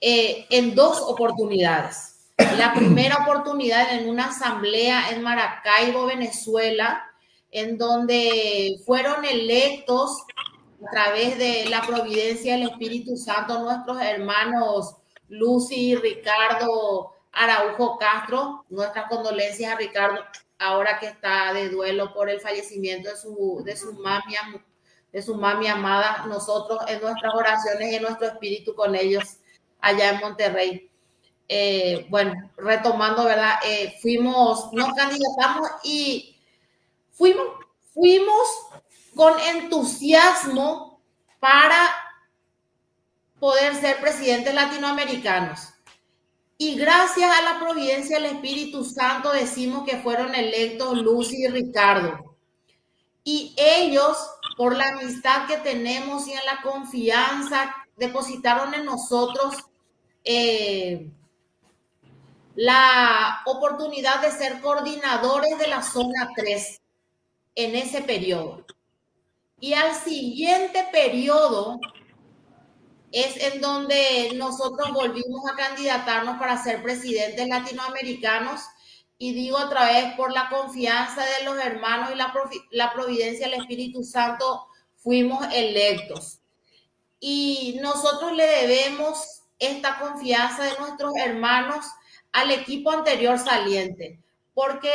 eh, 0.00 0.46
en 0.50 0.76
dos 0.76 1.00
oportunidades. 1.00 2.15
La 2.38 2.74
primera 2.74 3.16
oportunidad 3.22 3.94
en 3.94 4.10
una 4.10 4.26
asamblea 4.26 5.10
en 5.10 5.22
Maracaibo, 5.22 6.04
Venezuela, 6.04 7.02
en 7.50 7.78
donde 7.78 8.78
fueron 8.84 9.24
electos 9.24 10.22
a 10.86 10.90
través 10.90 11.38
de 11.38 11.64
la 11.70 11.80
providencia 11.86 12.52
del 12.52 12.68
Espíritu 12.68 13.16
Santo 13.16 13.60
nuestros 13.60 14.02
hermanos 14.02 14.96
Lucy 15.28 15.92
y 15.92 15.96
Ricardo 15.96 17.14
Araujo 17.32 17.96
Castro, 17.98 18.66
nuestras 18.68 19.08
condolencias 19.08 19.72
a 19.72 19.76
Ricardo, 19.76 20.20
ahora 20.58 20.98
que 20.98 21.06
está 21.06 21.54
de 21.54 21.70
duelo 21.70 22.12
por 22.12 22.28
el 22.28 22.40
fallecimiento 22.40 23.08
de 23.08 23.16
su, 23.16 23.62
de 23.64 23.76
su 25.22 25.34
mami, 25.34 25.68
amada, 25.68 26.26
nosotros 26.28 26.80
en 26.88 27.00
nuestras 27.00 27.34
oraciones 27.34 27.92
y 27.92 27.94
en 27.94 28.02
nuestro 28.02 28.26
espíritu 28.26 28.74
con 28.74 28.94
ellos 28.94 29.38
allá 29.80 30.10
en 30.10 30.20
Monterrey. 30.20 30.90
Eh, 31.48 32.06
bueno, 32.08 32.50
retomando, 32.56 33.24
¿verdad? 33.24 33.60
Eh, 33.64 33.96
fuimos, 34.02 34.72
nos 34.72 34.92
candidatamos 34.94 35.68
y 35.84 36.36
fuimos, 37.12 37.46
fuimos 37.94 38.46
con 39.14 39.38
entusiasmo 39.40 41.00
para 41.38 41.94
poder 43.38 43.74
ser 43.76 44.00
presidentes 44.00 44.54
latinoamericanos. 44.54 45.72
Y 46.58 46.76
gracias 46.76 47.30
a 47.30 47.42
la 47.42 47.60
providencia 47.60 48.16
del 48.18 48.34
Espíritu 48.36 48.84
Santo 48.84 49.30
decimos 49.30 49.86
que 49.86 49.98
fueron 49.98 50.34
electos 50.34 50.96
Lucy 50.98 51.44
y 51.44 51.48
Ricardo. 51.48 52.34
Y 53.24 53.54
ellos, 53.58 54.16
por 54.56 54.74
la 54.74 54.88
amistad 54.88 55.46
que 55.46 55.58
tenemos 55.58 56.26
y 56.26 56.32
en 56.32 56.44
la 56.46 56.62
confianza, 56.62 57.74
depositaron 57.96 58.72
en 58.72 58.86
nosotros 58.86 59.54
eh, 60.24 61.10
la 62.56 63.42
oportunidad 63.46 64.20
de 64.22 64.32
ser 64.32 64.60
coordinadores 64.60 65.58
de 65.58 65.68
la 65.68 65.82
zona 65.82 66.30
3 66.34 66.80
en 67.54 67.76
ese 67.76 68.02
periodo. 68.02 68.64
Y 69.60 69.74
al 69.74 69.94
siguiente 69.94 70.88
periodo, 70.90 71.78
es 73.12 73.36
en 73.42 73.60
donde 73.60 74.32
nosotros 74.34 74.92
volvimos 74.92 75.48
a 75.50 75.56
candidatarnos 75.56 76.38
para 76.38 76.62
ser 76.62 76.82
presidentes 76.82 77.48
latinoamericanos 77.48 78.60
y 79.16 79.32
digo 79.32 79.56
otra 79.56 79.86
vez 79.86 80.14
por 80.16 80.32
la 80.32 80.50
confianza 80.50 81.24
de 81.24 81.44
los 81.44 81.58
hermanos 81.58 82.10
y 82.12 82.16
la, 82.16 82.34
la 82.72 82.92
providencia 82.92 83.48
del 83.48 83.60
Espíritu 83.60 84.02
Santo 84.02 84.66
fuimos 84.98 85.46
electos. 85.54 86.40
Y 87.18 87.78
nosotros 87.80 88.32
le 88.32 88.46
debemos 88.46 89.44
esta 89.58 89.98
confianza 89.98 90.64
de 90.64 90.78
nuestros 90.78 91.14
hermanos 91.16 91.86
al 92.36 92.50
equipo 92.50 92.90
anterior 92.90 93.38
saliente, 93.38 94.20
porque 94.52 94.90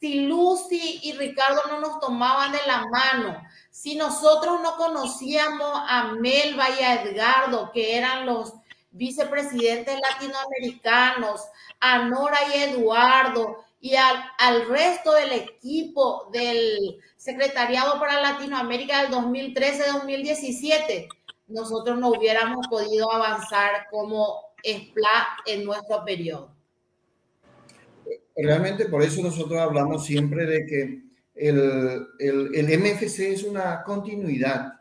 si 0.00 0.26
Lucy 0.26 0.98
y 1.04 1.12
Ricardo 1.12 1.60
no 1.68 1.78
nos 1.78 2.00
tomaban 2.00 2.50
de 2.50 2.58
la 2.66 2.84
mano, 2.86 3.40
si 3.70 3.94
nosotros 3.94 4.60
no 4.60 4.76
conocíamos 4.76 5.70
a 5.88 6.14
Melba 6.18 6.70
y 6.70 6.82
a 6.82 7.02
Edgardo, 7.02 7.70
que 7.72 7.96
eran 7.96 8.26
los 8.26 8.54
vicepresidentes 8.90 9.96
latinoamericanos, 10.00 11.42
a 11.78 12.00
Nora 12.00 12.38
y 12.52 12.62
Eduardo 12.64 13.64
y 13.80 13.94
al, 13.94 14.68
resto 14.68 15.12
del 15.12 15.32
equipo 15.32 16.30
del 16.32 16.98
Secretariado 17.16 18.00
para 18.00 18.20
Latinoamérica 18.20 19.02
del 19.02 19.12
2013-2017, 19.12 21.06
nosotros 21.46 21.96
no 21.96 22.08
hubiéramos 22.08 22.66
podido 22.66 23.12
avanzar 23.12 23.86
como 23.88 24.52
SPLA 24.64 25.28
en 25.46 25.64
nuestro 25.64 26.04
periodo. 26.04 26.50
Realmente 28.36 28.86
por 28.86 29.02
eso 29.02 29.22
nosotros 29.22 29.60
hablamos 29.60 30.06
siempre 30.06 30.46
de 30.46 30.66
que 30.66 31.02
el, 31.34 32.06
el, 32.18 32.78
MFC 32.78 33.20
es 33.32 33.42
una 33.44 33.82
continuidad 33.82 34.72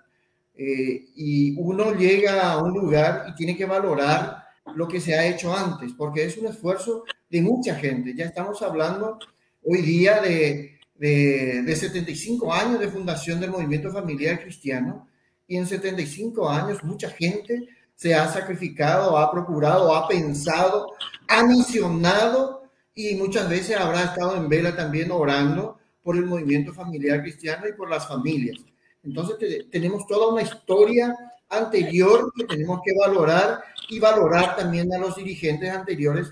eh, 0.55 1.05
y 1.15 1.55
uno 1.57 1.93
llega 1.93 2.51
a 2.51 2.61
un 2.61 2.73
lugar 2.73 3.25
y 3.29 3.35
tiene 3.35 3.57
que 3.57 3.65
valorar 3.65 4.43
lo 4.75 4.87
que 4.87 5.01
se 5.01 5.15
ha 5.15 5.25
hecho 5.25 5.55
antes, 5.55 5.91
porque 5.93 6.23
es 6.23 6.37
un 6.37 6.47
esfuerzo 6.47 7.03
de 7.29 7.41
mucha 7.41 7.75
gente. 7.75 8.13
Ya 8.15 8.25
estamos 8.25 8.61
hablando 8.61 9.17
hoy 9.63 9.81
día 9.81 10.21
de, 10.21 10.79
de, 10.95 11.63
de 11.63 11.75
75 11.75 12.53
años 12.53 12.79
de 12.79 12.89
fundación 12.89 13.39
del 13.39 13.51
movimiento 13.51 13.91
familiar 13.91 14.41
cristiano 14.41 15.07
y 15.47 15.57
en 15.57 15.67
75 15.67 16.49
años 16.49 16.83
mucha 16.83 17.09
gente 17.09 17.67
se 17.95 18.15
ha 18.15 18.27
sacrificado, 18.27 19.17
ha 19.17 19.31
procurado, 19.31 19.93
ha 19.93 20.07
pensado, 20.07 20.93
ha 21.27 21.43
misionado 21.43 22.61
y 22.93 23.15
muchas 23.15 23.50
veces 23.50 23.77
habrá 23.77 24.03
estado 24.03 24.36
en 24.36 24.50
vela 24.50 24.75
también 24.75 25.12
orando 25.12 25.79
por 26.03 26.15
el 26.15 26.25
movimiento 26.25 26.74
familiar 26.74 27.21
cristiano 27.21 27.67
y 27.67 27.74
por 27.74 27.89
las 27.89 28.07
familias. 28.07 28.57
Entonces 29.03 29.65
tenemos 29.71 30.05
toda 30.07 30.33
una 30.33 30.41
historia 30.41 31.15
anterior 31.50 32.31
que 32.36 32.45
tenemos 32.45 32.81
que 32.83 32.93
valorar 32.93 33.62
y 33.89 34.00
valorar 34.00 34.55
también 34.55 34.93
a 34.93 34.98
los 34.98 35.15
dirigentes 35.15 35.69
anteriores, 35.69 36.31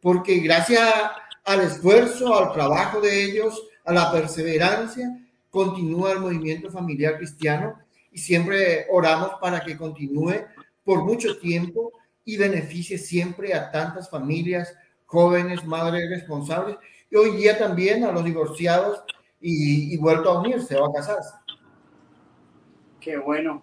porque 0.00 0.38
gracias 0.38 0.82
al 1.44 1.60
esfuerzo, 1.60 2.34
al 2.34 2.52
trabajo 2.52 3.00
de 3.00 3.24
ellos, 3.24 3.62
a 3.84 3.92
la 3.92 4.12
perseverancia, 4.12 5.08
continúa 5.50 6.12
el 6.12 6.20
movimiento 6.20 6.70
familiar 6.70 7.16
cristiano 7.16 7.78
y 8.12 8.18
siempre 8.18 8.86
oramos 8.90 9.32
para 9.40 9.60
que 9.60 9.76
continúe 9.76 10.44
por 10.84 11.04
mucho 11.04 11.38
tiempo 11.38 11.92
y 12.24 12.36
beneficie 12.36 12.98
siempre 12.98 13.54
a 13.54 13.70
tantas 13.70 14.08
familias, 14.08 14.74
jóvenes, 15.10 15.64
madres 15.64 16.08
responsables 16.08 16.76
y 17.10 17.16
hoy 17.16 17.36
día 17.36 17.58
también 17.58 18.04
a 18.04 18.12
los 18.12 18.24
divorciados 18.24 19.02
y, 19.40 19.96
vuelto 19.96 20.30
a 20.30 20.40
unirse 20.40 20.76
o 20.76 20.84
a 20.84 20.92
casarse. 20.92 21.34
Qué 23.00 23.16
bueno. 23.16 23.62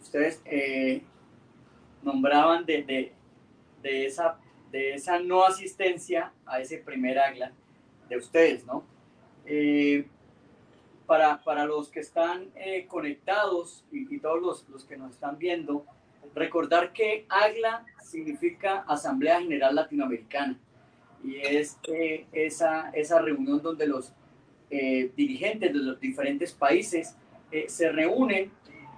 Ustedes 0.00 0.42
eh, 0.44 1.02
nombraban 2.02 2.64
de, 2.66 2.82
de, 2.82 3.12
de, 3.82 4.06
esa, 4.06 4.38
de 4.72 4.94
esa 4.94 5.20
no 5.20 5.44
asistencia 5.44 6.32
a 6.46 6.60
ese 6.60 6.78
primer 6.78 7.18
AGLA 7.18 7.52
de 8.08 8.16
ustedes, 8.16 8.66
¿no? 8.66 8.82
Eh, 9.44 10.08
para, 11.06 11.42
para, 11.44 11.64
los 11.64 11.90
que 11.90 12.00
están 12.00 12.50
eh, 12.56 12.86
conectados 12.88 13.84
y, 13.92 14.12
y 14.12 14.18
todos 14.18 14.40
los, 14.40 14.68
los, 14.68 14.84
que 14.84 14.96
nos 14.96 15.12
están 15.12 15.38
viendo, 15.38 15.84
recordar 16.34 16.92
que 16.92 17.26
AGLA 17.28 17.84
significa 18.02 18.84
Asamblea 18.88 19.40
General 19.40 19.74
Latinoamericana 19.74 20.58
y 21.22 21.36
es 21.36 21.78
eh, 21.88 22.26
esa, 22.32 22.90
esa 22.90 23.20
reunión 23.20 23.62
donde 23.62 23.86
los 23.86 24.12
eh, 24.70 25.10
dirigentes 25.16 25.72
de 25.72 25.78
los 25.78 26.00
diferentes 26.00 26.52
países 26.52 27.16
eh, 27.50 27.66
se 27.68 27.90
reúnen 27.90 28.50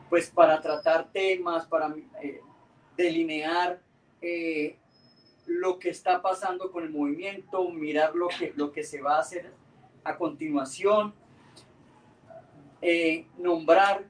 pues 0.09 0.29
para 0.29 0.61
tratar 0.61 1.11
temas, 1.13 1.67
para 1.67 1.95
delinear 2.97 3.81
lo 5.47 5.79
que 5.79 5.91
está 5.91 6.21
pasando 6.21 6.73
con 6.73 6.83
el 6.83 6.91
movimiento, 6.91 7.71
mirar 7.71 8.17
lo 8.17 8.27
que, 8.27 8.53
lo 8.57 8.73
que 8.73 8.83
se 8.83 9.01
va 9.01 9.17
a 9.17 9.21
hacer 9.21 9.53
a 10.03 10.17
continuación, 10.17 11.15
nombrar 13.39 14.05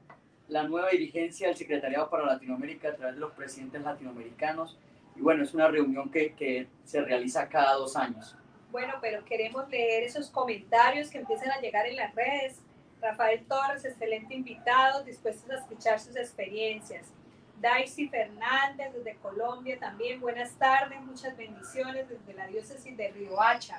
la 0.48 0.62
nueva 0.62 0.88
dirigencia 0.88 1.48
del 1.48 1.56
Secretariado 1.56 2.08
para 2.08 2.24
Latinoamérica 2.24 2.88
a 2.88 2.94
través 2.94 3.14
de 3.16 3.20
los 3.20 3.32
presidentes 3.32 3.82
latinoamericanos. 3.82 4.78
Y 5.20 5.22
bueno, 5.22 5.42
es 5.42 5.52
una 5.52 5.68
reunión 5.68 6.10
que, 6.10 6.32
que 6.32 6.66
se 6.82 7.02
realiza 7.02 7.46
cada 7.46 7.74
dos 7.74 7.94
años. 7.94 8.34
Bueno, 8.70 8.94
pero 9.02 9.22
queremos 9.22 9.68
leer 9.68 10.04
esos 10.04 10.30
comentarios 10.30 11.10
que 11.10 11.18
empiezan 11.18 11.50
a 11.50 11.60
llegar 11.60 11.84
en 11.86 11.96
las 11.96 12.14
redes. 12.14 12.58
Rafael 13.02 13.44
Torres, 13.46 13.84
excelente 13.84 14.34
invitado, 14.34 15.04
dispuestos 15.04 15.50
a 15.50 15.56
escuchar 15.56 16.00
sus 16.00 16.16
experiencias. 16.16 17.12
Daisy 17.60 18.08
Fernández 18.08 18.94
desde 18.94 19.16
Colombia 19.16 19.78
también, 19.78 20.22
buenas 20.22 20.52
tardes, 20.54 20.98
muchas 21.02 21.36
bendiciones 21.36 22.08
desde 22.08 22.32
la 22.32 22.46
diócesis 22.46 22.96
de 22.96 23.10
Riohacha. 23.10 23.78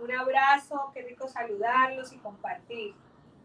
Un 0.00 0.12
abrazo, 0.12 0.92
qué 0.94 1.02
rico 1.02 1.26
saludarlos 1.26 2.12
y 2.12 2.18
compartir. 2.18 2.94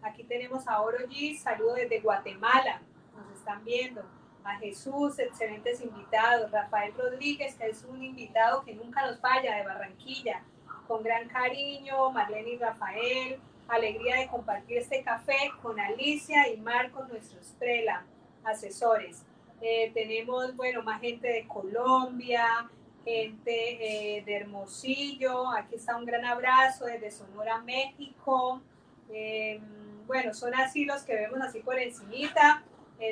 Aquí 0.03 0.23
tenemos 0.23 0.67
a 0.67 0.79
Oro 0.81 0.99
G, 1.07 1.35
saludo 1.35 1.73
desde 1.73 1.99
Guatemala, 1.99 2.79
nos 3.15 3.39
están 3.39 3.65
viendo. 3.65 4.03
A 4.43 4.57
Jesús, 4.57 5.19
excelentes 5.19 5.81
invitados. 5.81 6.51
Rafael 6.51 6.93
Rodríguez, 6.97 7.55
que 7.55 7.67
es 7.67 7.83
un 7.85 8.03
invitado 8.03 8.63
que 8.63 8.75
nunca 8.75 9.05
nos 9.05 9.19
falla, 9.19 9.55
de 9.55 9.63
Barranquilla 9.63 10.43
con 10.87 11.03
gran 11.03 11.27
cariño, 11.29 12.11
Marlene 12.11 12.51
y 12.51 12.57
Rafael, 12.57 13.39
alegría 13.67 14.17
de 14.17 14.27
compartir 14.27 14.77
este 14.77 15.01
café 15.01 15.51
con 15.61 15.79
Alicia 15.79 16.49
y 16.49 16.57
Marcos, 16.57 17.07
nuestros 17.09 17.53
Trela, 17.57 18.05
asesores. 18.43 19.23
Eh, 19.61 19.91
tenemos, 19.93 20.55
bueno, 20.55 20.83
más 20.83 20.99
gente 20.99 21.27
de 21.27 21.47
Colombia, 21.47 22.69
gente 23.05 24.17
eh, 24.17 24.23
de 24.23 24.35
Hermosillo, 24.35 25.49
aquí 25.51 25.75
está 25.75 25.95
un 25.95 26.05
gran 26.05 26.25
abrazo 26.25 26.85
desde 26.85 27.11
Sonora, 27.11 27.59
México. 27.59 28.61
Eh, 29.09 29.59
bueno, 30.05 30.33
son 30.33 30.53
así 30.53 30.85
los 30.85 31.03
que 31.03 31.15
vemos 31.15 31.39
así 31.41 31.59
por 31.59 31.79
encimita. 31.79 32.63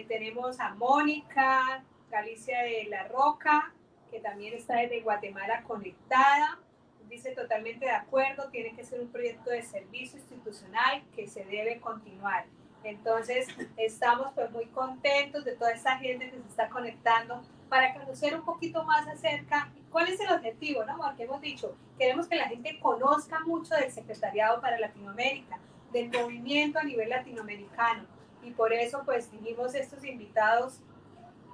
Tenemos 0.08 0.60
a 0.60 0.74
Mónica, 0.76 1.84
Galicia 2.10 2.62
de 2.64 2.88
La 2.90 3.08
Roca, 3.08 3.74
que 4.10 4.20
también 4.20 4.54
está 4.54 4.76
desde 4.76 5.02
Guatemala 5.02 5.64
conectada 5.64 6.60
dice 7.12 7.32
totalmente 7.32 7.86
de 7.86 7.92
acuerdo, 7.92 8.50
tiene 8.50 8.74
que 8.74 8.86
ser 8.86 9.02
un 9.02 9.10
proyecto 9.10 9.52
de 9.52 9.62
servicio 9.62 10.18
institucional 10.18 11.04
que 11.14 11.28
se 11.28 11.44
debe 11.44 11.80
continuar. 11.82 12.46
Entonces, 12.84 13.48
estamos 13.78 14.32
pues 14.34 14.50
muy 14.52 14.66
contentos 14.68 15.44
de 15.44 15.52
toda 15.56 15.72
esta 15.72 15.98
gente 15.98 16.32
que 16.32 16.38
se 16.42 16.48
está 16.48 16.70
conectando 16.70 17.44
para 17.70 17.94
conocer 17.94 18.34
un 18.34 18.44
poquito 18.44 18.84
más 18.86 19.08
acerca 19.08 19.70
cuál 19.92 20.08
es 20.08 20.20
el 20.20 20.32
objetivo, 20.32 20.84
¿no? 20.86 20.98
Porque 20.98 21.24
hemos 21.24 21.42
dicho, 21.42 21.76
queremos 22.00 22.28
que 22.28 22.38
la 22.38 22.48
gente 22.48 22.80
conozca 22.80 23.42
mucho 23.42 23.76
del 23.76 23.92
Secretariado 23.92 24.62
para 24.62 24.80
Latinoamérica, 24.80 25.60
del 25.92 26.10
movimiento 26.10 26.80
a 26.80 26.84
nivel 26.84 27.10
latinoamericano. 27.10 28.06
Y 28.44 28.52
por 28.52 28.74
eso, 28.74 29.02
pues, 29.06 29.32
dijimos, 29.32 29.76
estos 29.76 30.04
invitados 30.06 30.80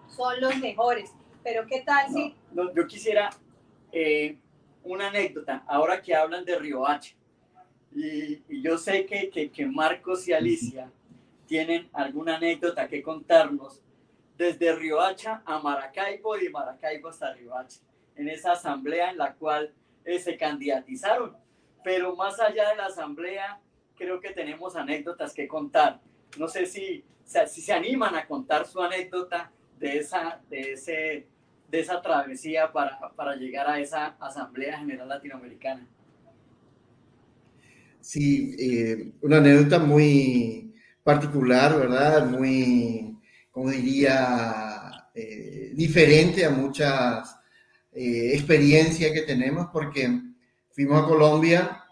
son 0.08 0.40
los 0.42 0.56
mejores. 0.58 1.12
Pero, 1.44 1.66
¿qué 1.68 1.82
tal 1.82 2.12
si...? 2.12 2.36
No, 2.52 2.74
yo 2.74 2.88
quisiera 2.88 3.30
eh, 3.92 4.38
una 4.84 5.08
anécdota, 5.08 5.64
ahora 5.68 6.02
que 6.02 6.16
hablan 6.16 6.46
de 6.46 6.58
Riohacha. 6.58 7.16
Y, 7.94 8.44
y 8.50 8.62
yo 8.62 8.78
sé 8.78 9.06
que, 9.06 9.30
que, 9.30 9.50
que, 9.50 9.66
Marcos 9.66 10.28
y 10.28 10.34
Alicia 10.34 10.92
tienen 11.48 11.90
alguna 11.94 12.36
anécdota 12.36 12.88
que 12.88 13.02
contarnos 13.02 13.82
desde 14.38 14.76
Riohacha 14.76 15.42
a 15.46 15.60
Maracaibo 15.60 16.38
y 16.38 16.44
de 16.44 16.50
Maracaibo 16.50 17.10
hasta 17.10 17.34
Riohacha, 17.34 17.80
en 18.16 18.30
esa 18.30 18.52
asamblea 18.52 19.10
en 19.10 19.18
la 19.18 19.34
cual 19.34 19.74
eh, 20.06 20.20
se 20.20 20.38
candidatizaron. 20.38 21.36
Pero 21.84 22.16
más 22.16 22.40
allá 22.40 22.70
de 22.70 22.76
la 22.76 22.86
asamblea, 22.88 23.60
creo 23.96 24.20
que 24.20 24.32
tenemos 24.32 24.76
anécdotas 24.76 25.34
que 25.34 25.48
contar. 25.48 26.00
No 26.38 26.48
sé 26.48 26.66
si, 26.66 27.04
si 27.24 27.62
se 27.62 27.74
animan 27.74 28.16
a 28.16 28.26
contar 28.26 28.66
su 28.68 28.82
anécdota 28.82 29.52
de, 29.80 29.98
esa, 29.98 30.42
de 30.50 30.74
ese 30.74 31.28
de 31.70 31.80
esa 31.80 32.02
travesía 32.02 32.72
para, 32.72 32.98
para 33.16 33.36
llegar 33.36 33.68
a 33.68 33.80
esa 33.80 34.16
Asamblea 34.20 34.80
General 34.80 35.08
Latinoamericana. 35.08 35.86
Sí, 38.00 38.56
eh, 38.58 39.12
una 39.22 39.38
anécdota 39.38 39.80
muy 39.80 40.74
particular, 41.04 41.78
¿verdad? 41.78 42.26
Muy, 42.26 43.18
como 43.52 43.70
diría, 43.70 45.10
eh, 45.14 45.72
diferente 45.74 46.46
a 46.46 46.50
muchas 46.50 47.38
eh, 47.92 48.32
experiencias 48.34 49.12
que 49.12 49.24
tenemos, 49.24 49.68
porque 49.74 50.22
fuimos 50.72 51.04
a 51.04 51.08
Colombia, 51.08 51.84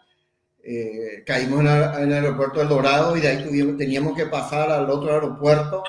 eh, 0.67 1.23
caímos 1.23 1.59
en, 1.59 1.67
el 1.67 2.13
aeropuerto 2.13 2.57
del 2.57 2.69
Dorado 2.69 3.15
y 3.15 3.21
de 3.21 3.27
ahí 3.27 3.43
tuvimos, 3.43 3.77
teníamos 3.77 4.17
que 4.17 4.25
pasar 4.25 4.71
al 4.71 4.89
otro 4.89 5.13
aeropuerto 5.13 5.83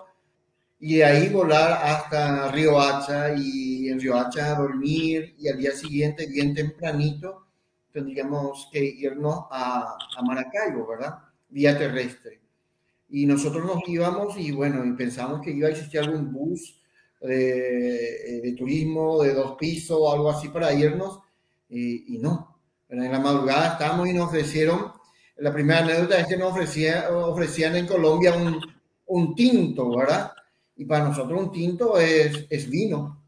y 0.78 0.96
de 0.96 1.04
ahí 1.06 1.30
volar 1.30 1.80
hasta 1.82 2.52
Río 2.52 2.78
Hacha 2.78 3.34
y 3.34 3.88
en 3.88 3.98
Río 3.98 4.18
Hacha 4.18 4.54
dormir 4.54 5.34
y 5.38 5.48
al 5.48 5.56
día 5.56 5.72
siguiente, 5.72 6.26
bien 6.26 6.52
tempranito, 6.52 7.46
tendríamos 7.90 8.68
que 8.70 8.84
irnos 8.84 9.46
a, 9.50 9.96
a 10.14 10.22
Maracaibo, 10.22 10.86
¿verdad? 10.86 11.20
Vía 11.48 11.78
terrestre. 11.78 12.42
Y 13.08 13.24
nosotros 13.24 13.64
nos 13.64 13.88
íbamos 13.88 14.36
y 14.36 14.52
bueno, 14.52 14.84
y 14.84 14.92
pensamos 14.92 15.40
que 15.40 15.52
iba 15.52 15.68
a 15.68 15.70
existir 15.70 16.00
algún 16.00 16.30
bus 16.30 16.78
de, 17.22 18.42
de 18.42 18.54
turismo 18.58 19.22
de 19.22 19.32
dos 19.32 19.56
pisos 19.58 19.96
o 19.98 20.12
algo 20.12 20.28
así 20.28 20.48
para 20.50 20.74
irnos 20.74 21.20
y, 21.70 22.14
y 22.14 22.18
no. 22.18 22.55
En 22.88 23.10
la 23.10 23.18
madrugada 23.18 23.72
estábamos 23.72 24.08
y 24.08 24.12
nos 24.12 24.28
ofrecieron, 24.28 24.92
la 25.38 25.52
primera 25.52 25.80
anécdota 25.80 26.20
es 26.20 26.26
que 26.26 26.36
nos 26.36 26.52
ofrecían, 26.52 27.04
ofrecían 27.12 27.76
en 27.76 27.86
Colombia 27.86 28.34
un, 28.34 28.60
un 29.06 29.34
tinto, 29.34 29.96
¿verdad? 29.96 30.32
Y 30.76 30.84
para 30.84 31.04
nosotros 31.04 31.40
un 31.40 31.52
tinto 31.52 31.98
es, 31.98 32.46
es 32.48 32.70
vino, 32.70 33.22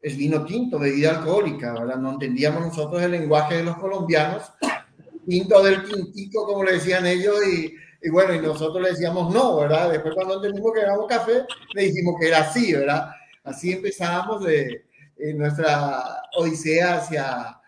es 0.00 0.16
vino 0.16 0.44
tinto, 0.44 0.78
bebida 0.78 1.18
alcohólica, 1.18 1.72
¿verdad? 1.72 1.96
No 1.96 2.12
entendíamos 2.12 2.66
nosotros 2.66 3.02
el 3.02 3.12
lenguaje 3.12 3.58
de 3.58 3.64
los 3.64 3.76
colombianos, 3.76 4.52
tinto 5.26 5.62
del 5.62 5.84
tintico, 5.84 6.46
como 6.46 6.64
le 6.64 6.74
decían 6.74 7.06
ellos, 7.06 7.36
y, 7.46 7.74
y 8.02 8.10
bueno, 8.10 8.34
y 8.34 8.40
nosotros 8.40 8.82
le 8.82 8.90
decíamos 8.90 9.32
no, 9.32 9.56
¿verdad? 9.56 9.90
Después 9.90 10.14
cuando 10.14 10.34
entendimos 10.36 10.72
que 10.72 10.80
un 10.80 11.06
café, 11.06 11.44
le 11.74 11.82
dijimos 11.84 12.16
que 12.20 12.28
era 12.28 12.40
así, 12.40 12.72
¿verdad? 12.72 13.10
Así 13.44 13.72
empezábamos 13.72 14.44
de, 14.44 14.86
nuestra 15.34 16.02
odisea 16.36 16.96
hacia, 16.96 17.60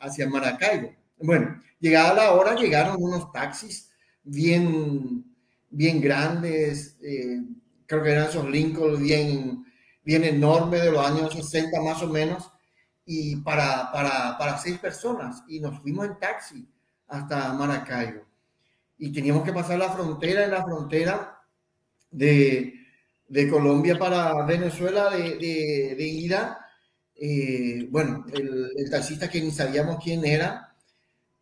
hacia 0.00 0.28
Maracaibo. 0.28 0.92
Bueno, 1.18 1.60
llegada 1.80 2.14
la 2.14 2.32
hora, 2.32 2.54
llegaron 2.54 2.96
unos 2.98 3.32
taxis 3.32 3.90
bien, 4.22 5.24
bien 5.70 6.00
grandes, 6.00 6.98
eh, 7.02 7.42
creo 7.86 8.02
que 8.02 8.10
eran 8.10 8.28
esos 8.28 8.48
Lincoln 8.48 9.02
bien, 9.02 9.64
bien 10.04 10.24
enormes 10.24 10.82
de 10.82 10.92
los 10.92 11.04
años 11.04 11.34
60 11.34 11.80
más 11.80 12.02
o 12.02 12.08
menos, 12.08 12.50
y 13.04 13.36
para, 13.36 13.90
para, 13.90 14.36
para 14.38 14.58
seis 14.58 14.78
personas, 14.78 15.42
y 15.48 15.60
nos 15.60 15.80
fuimos 15.80 16.06
en 16.06 16.18
taxi 16.18 16.68
hasta 17.08 17.52
Maracaibo. 17.54 18.26
Y 18.98 19.12
teníamos 19.12 19.44
que 19.44 19.52
pasar 19.52 19.78
la 19.78 19.90
frontera, 19.90 20.44
en 20.44 20.50
la 20.50 20.64
frontera 20.64 21.40
de, 22.10 22.74
de 23.28 23.48
Colombia 23.48 23.98
para 23.98 24.44
Venezuela 24.44 25.10
de, 25.10 25.36
de, 25.38 25.94
de 25.96 26.04
ida. 26.04 26.58
Eh, 27.20 27.88
bueno, 27.90 28.24
el, 28.32 28.88
taxista 28.90 29.28
que 29.28 29.40
ni 29.40 29.50
sabíamos 29.50 30.02
quién 30.02 30.24
era, 30.24 30.74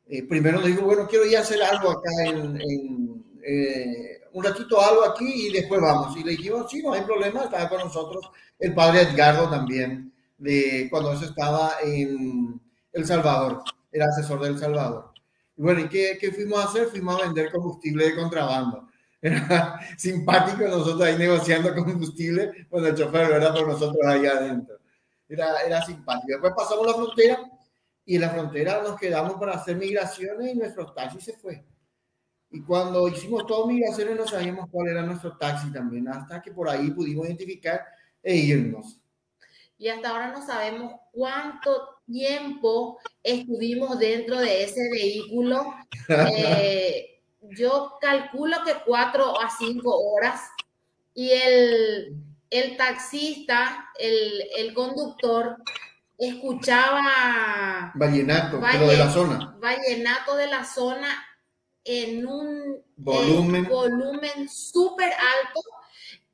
eh, 0.06 0.22
primero 0.26 0.58
nos 0.58 0.66
dijo, 0.66 0.82
bueno, 0.82 1.06
quiero 1.06 1.26
ir 1.26 1.36
a 1.36 1.40
hacer 1.40 1.62
algo 1.62 1.90
acá 1.90 2.10
en, 2.24 3.24
eh, 3.44 4.20
un 4.32 4.44
ratito 4.44 4.80
algo 4.80 5.04
aquí 5.04 5.48
y 5.48 5.52
después 5.52 5.80
vamos. 5.80 6.16
Y 6.16 6.24
le 6.24 6.32
dijimos, 6.32 6.70
sí, 6.70 6.82
no 6.82 6.92
hay 6.92 7.02
problema, 7.02 7.44
estaba 7.44 7.68
con 7.68 7.78
nosotros 7.80 8.30
el 8.58 8.74
padre 8.74 9.02
Edgardo 9.02 9.50
también, 9.50 10.12
de 10.38 10.88
cuando 10.90 11.12
eso 11.12 11.26
estaba 11.26 11.74
en 11.82 12.60
El 12.92 13.06
Salvador, 13.06 13.62
era 13.92 14.06
asesor 14.06 14.40
de 14.40 14.58
Salvador. 14.58 15.12
Y 15.56 15.62
bueno, 15.62 15.80
¿y 15.80 15.88
qué, 15.88 16.18
qué 16.20 16.32
fuimos 16.32 16.58
a 16.58 16.68
hacer? 16.68 16.88
Fuimos 16.88 17.20
a 17.20 17.24
vender 17.24 17.50
combustible 17.50 18.06
de 18.06 18.16
contrabando. 18.16 18.88
Era 19.20 19.80
simpático 19.96 20.68
nosotros 20.68 21.02
ahí 21.02 21.16
negociando 21.18 21.74
combustible 21.74 22.66
con 22.70 22.84
el 22.84 22.94
chofer, 22.94 23.28
¿verdad? 23.28 23.54
Por 23.54 23.68
nosotros 23.68 24.06
ahí 24.06 24.26
adentro. 24.26 24.76
Era, 25.28 25.60
era 25.62 25.82
simpático. 25.82 26.28
Después 26.28 26.52
pasamos 26.56 26.86
la 26.86 26.94
frontera 26.94 27.50
y 28.04 28.14
en 28.14 28.20
la 28.20 28.30
frontera 28.30 28.82
nos 28.82 28.98
quedamos 28.98 29.34
para 29.34 29.54
hacer 29.54 29.76
migraciones 29.76 30.54
y 30.54 30.58
nuestro 30.58 30.92
taxi 30.92 31.20
se 31.20 31.32
fue. 31.34 31.64
Y 32.50 32.62
cuando 32.62 33.08
hicimos 33.08 33.46
todas 33.46 33.66
migraciones 33.66 34.16
no 34.16 34.26
sabíamos 34.26 34.68
cuál 34.70 34.88
era 34.88 35.02
nuestro 35.02 35.36
taxi 35.36 35.72
también, 35.72 36.08
hasta 36.08 36.40
que 36.40 36.52
por 36.52 36.68
ahí 36.68 36.90
pudimos 36.90 37.26
identificar 37.26 37.84
e 38.22 38.36
irnos. 38.36 39.00
Y 39.78 39.88
hasta 39.88 40.08
ahora 40.08 40.32
no 40.32 40.46
sabemos 40.46 40.94
cuánto 41.12 42.00
tiempo 42.06 42.98
estuvimos 43.22 43.98
dentro 43.98 44.38
de 44.40 44.64
ese 44.64 44.88
vehículo. 44.90 45.74
Eh, 46.08 47.20
yo 47.40 47.94
calculo 48.00 48.58
que 48.64 48.74
cuatro 48.86 49.40
a 49.40 49.50
cinco 49.50 49.90
horas. 49.90 50.40
Y 51.14 51.30
el, 51.30 52.14
el 52.50 52.76
taxista, 52.76 53.90
el, 53.98 54.44
el 54.56 54.74
conductor, 54.74 55.56
escuchaba 56.18 57.92
vallenato, 57.94 58.60
pero 58.60 58.88
de 58.88 58.96
la 58.96 59.10
zona. 59.10 59.56
Vallenato 59.60 60.36
de 60.36 60.46
la 60.46 60.64
zona 60.64 61.26
en 61.84 62.26
un 62.26 62.82
volumen, 62.96 63.64
eh, 63.64 63.68
volumen 63.68 64.48
súper 64.48 65.12
alto. 65.12 65.60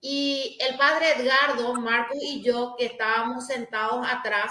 Y 0.01 0.59
el 0.61 0.77
padre 0.77 1.13
Edgardo, 1.17 1.75
Marco 1.75 2.15
y 2.21 2.43
yo, 2.43 2.75
que 2.77 2.87
estábamos 2.87 3.47
sentados 3.47 4.05
atrás, 4.09 4.51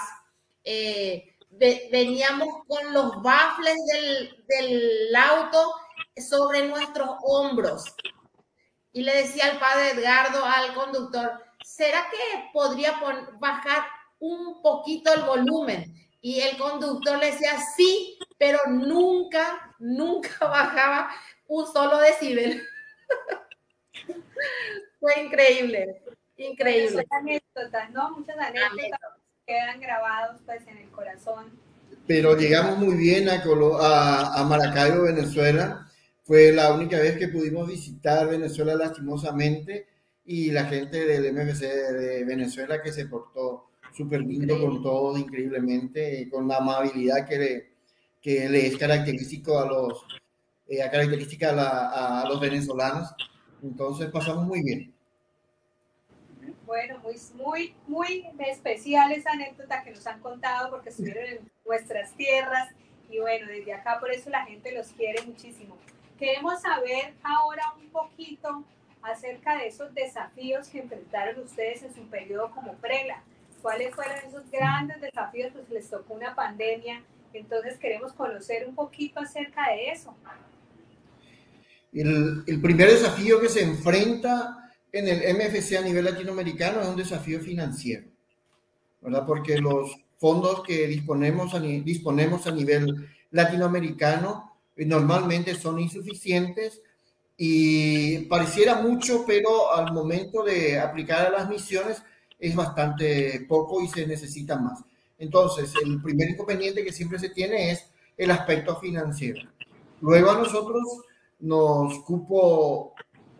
eh, 0.64 1.36
ve, 1.50 1.90
veníamos 1.92 2.48
con 2.68 2.94
los 2.94 3.22
bafles 3.22 3.76
del, 3.92 4.46
del 4.48 5.16
auto 5.16 5.74
sobre 6.30 6.68
nuestros 6.68 7.10
hombros. 7.24 7.84
Y 8.94 9.04
le 9.04 9.24
decía 9.24 9.46
al 9.46 9.60
padre 9.60 9.92
Edgardo, 9.92 10.46
al 10.46 10.74
conductor, 10.74 11.44
¿será 11.64 12.08
que 12.10 12.50
podría 12.54 13.00
bajar 13.40 13.84
un 14.20 14.62
poquito 14.62 15.14
el 15.14 15.24
volumen? 15.24 15.96
Y 16.22 16.40
el 16.42 16.58
conductor 16.58 17.18
le 17.18 17.32
decía, 17.32 17.58
sí, 17.76 18.20
pero 18.38 18.60
nunca, 18.68 19.74
nunca 19.80 20.30
bajaba 20.42 21.10
un 21.48 21.66
solo 21.66 21.98
decibel. 21.98 22.62
Fue 25.00 25.20
increíble, 25.24 26.02
increíble. 26.38 27.06
Son 27.10 27.20
anécdotas, 27.20 27.90
¿no? 27.92 28.12
Muchas 28.12 28.38
anécdotas 28.38 29.00
quedan 29.46 29.82
grabados 29.82 30.40
pues 30.46 30.66
en 30.68 30.78
el 30.78 30.90
corazón. 30.90 31.60
Pero 32.08 32.38
llegamos 32.38 32.78
muy 32.78 32.96
bien 32.96 33.28
a, 33.30 33.42
a, 33.80 34.40
a 34.40 34.44
Maracaibo, 34.44 35.04
Venezuela. 35.04 35.88
Fue 36.24 36.52
la 36.52 36.72
única 36.74 37.00
vez 37.00 37.18
que 37.18 37.28
pudimos 37.28 37.68
visitar 37.68 38.30
Venezuela 38.30 38.76
lastimosamente 38.76 39.91
y 40.32 40.50
la 40.50 40.64
gente 40.64 41.06
del 41.06 41.34
MFC 41.34 41.60
de 41.60 42.24
Venezuela 42.24 42.82
que 42.82 42.94
se 42.94 43.06
portó 43.06 43.70
súper 43.94 44.22
lindo 44.22 44.58
con 44.62 44.82
todo, 44.82 45.18
increíblemente, 45.18 46.30
con 46.30 46.48
la 46.48 46.56
amabilidad 46.58 47.28
que 47.28 47.38
le, 47.38 47.72
que 48.22 48.48
le 48.48 48.68
es 48.68 48.78
característico 48.78 49.60
a 49.60 49.66
los, 49.66 50.06
eh, 50.70 50.78
característica 50.90 51.50
a, 51.50 51.54
la, 51.54 52.22
a, 52.22 52.30
los 52.30 52.40
venezolanos. 52.40 53.14
Entonces 53.62 54.10
pasamos 54.10 54.48
muy 54.48 54.64
bien. 54.64 54.94
Bueno, 56.66 57.00
muy, 57.00 57.18
muy, 57.36 57.76
muy 57.86 58.26
especial 58.48 59.12
esa 59.12 59.32
anécdota 59.32 59.84
que 59.84 59.92
nos 59.92 60.08
han 60.08 60.22
contado 60.22 60.70
porque 60.70 60.92
estuvieron 60.92 61.26
en 61.26 61.52
nuestras 61.66 62.14
tierras 62.14 62.70
y 63.10 63.20
bueno, 63.20 63.48
desde 63.48 63.74
acá 63.74 64.00
por 64.00 64.10
eso 64.10 64.30
la 64.30 64.46
gente 64.46 64.72
los 64.72 64.88
quiere 64.94 65.26
muchísimo. 65.26 65.76
Queremos 66.18 66.62
saber 66.62 67.16
ahora 67.22 67.74
un 67.78 67.90
poquito 67.90 68.64
acerca 69.04 69.58
de 69.58 69.68
esos 69.68 69.94
desafíos 69.94 70.68
que 70.68 70.80
enfrentaron 70.80 71.44
ustedes 71.44 71.84
en 71.84 71.94
su 71.94 72.02
periodo 72.04 72.52
como 72.52 72.74
prela. 72.76 73.24
¿Cuáles 73.62 73.94
fueron 73.94 74.16
esos 74.28 74.50
grandes 74.50 75.00
desafíos? 75.02 75.52
Pues 75.54 75.70
les 75.70 75.90
tocó 75.90 76.14
una 76.14 76.34
pandemia, 76.34 77.04
entonces 77.34 77.78
queremos 77.78 78.14
conocer 78.14 78.68
un 78.68 78.76
poquito 78.76 79.20
acerca 79.20 79.70
de 79.70 79.92
eso. 79.92 80.16
El, 81.94 82.62
primer 82.62 82.90
desafío 82.90 83.40
que 83.40 83.50
se 83.50 83.64
enfrenta 83.64 84.72
en 84.92 85.08
el 85.08 85.36
MFC 85.36 85.78
a 85.78 85.82
nivel 85.82 86.06
latinoamericano 86.06 86.82
es 86.82 86.88
un 86.88 86.96
desafío 86.96 87.40
financiero, 87.42 88.08
¿verdad? 89.02 89.26
Porque 89.26 89.58
los 89.58 89.98
fondos 90.18 90.64
que 90.64 90.88
disponemos 90.88 91.54
a, 91.54 91.60
disponemos 91.60 92.48
a 92.48 92.52
nivel 92.52 93.10
latinoamericano 93.32 94.52
eh, 94.76 94.86
normalmente 94.86 95.56
son 95.56 95.80
insuficientes 95.80 96.82
y 97.38 98.20
pareciera 98.26 98.82
mucho, 98.82 99.24
pero 99.26 99.74
al 99.74 99.94
momento 99.94 100.44
de 100.44 100.80
aplicar 100.80 101.28
a 101.28 101.32
las 101.32 101.50
misiones 101.50 102.02
es 102.40 102.56
bastante 102.56 103.46
poco 103.48 103.82
y 103.82 103.88
se 103.88 104.06
necesita 104.06 104.58
más. 104.58 104.84
Entonces, 105.18 105.74
el 105.84 106.02
primer 106.02 106.30
inconveniente 106.30 106.84
que 106.84 106.92
siempre 106.92 107.20
se 107.20 107.30
tiene 107.30 107.72
es 107.72 107.88
el 108.18 108.32
aspecto 108.32 108.76
financiero. 108.78 109.50
Luego 110.02 110.32
a 110.32 110.38
nosotros 110.38 110.84
nos 111.40 112.00
cupo 112.04 112.94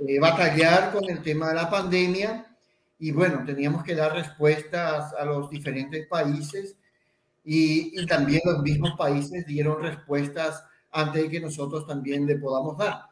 eh, 0.08 0.20
batallar 0.20 0.92
con 0.92 1.10
el 1.10 1.22
tema 1.22 1.50
de 1.50 1.56
la 1.56 1.70
pandemia 1.70 2.56
y 3.00 3.12
bueno, 3.12 3.44
teníamos 3.46 3.84
que 3.84 3.96
dar 3.96 4.14
respuestas 4.14 5.14
a 5.14 5.26
los 5.26 5.50
diferentes 5.50 6.08
países 6.08 6.76
y, 7.44 8.00
y 8.00 8.06
también 8.06 8.42
los 8.46 8.62
mismos 8.62 8.92
países 8.98 9.46
dieron 9.46 9.82
respuestas 9.82 10.64
antes 10.92 11.24
de 11.24 11.30
que 11.30 11.40
nosotros 11.40 11.88
también 11.88 12.28
le 12.28 12.38
podamos 12.38 12.78
dar. 12.78 13.11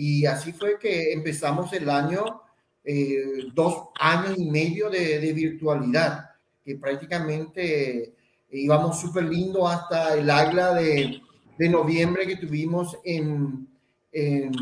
Y 0.00 0.26
así 0.26 0.52
fue 0.52 0.78
que 0.78 1.12
empezamos 1.12 1.72
el 1.72 1.90
año, 1.90 2.42
eh, 2.84 3.48
dos 3.52 3.88
años 3.98 4.38
y 4.38 4.48
medio 4.48 4.88
de, 4.88 5.18
de 5.18 5.32
virtualidad, 5.32 6.30
que 6.64 6.76
prácticamente 6.76 8.14
íbamos 8.52 9.00
súper 9.00 9.24
lindo 9.24 9.66
hasta 9.66 10.14
el 10.14 10.30
agla 10.30 10.74
de, 10.74 11.20
de, 11.58 11.68
noviembre 11.68 12.28
que 12.28 12.36
tuvimos 12.36 12.96
en, 13.02 13.66
en, 14.12 14.52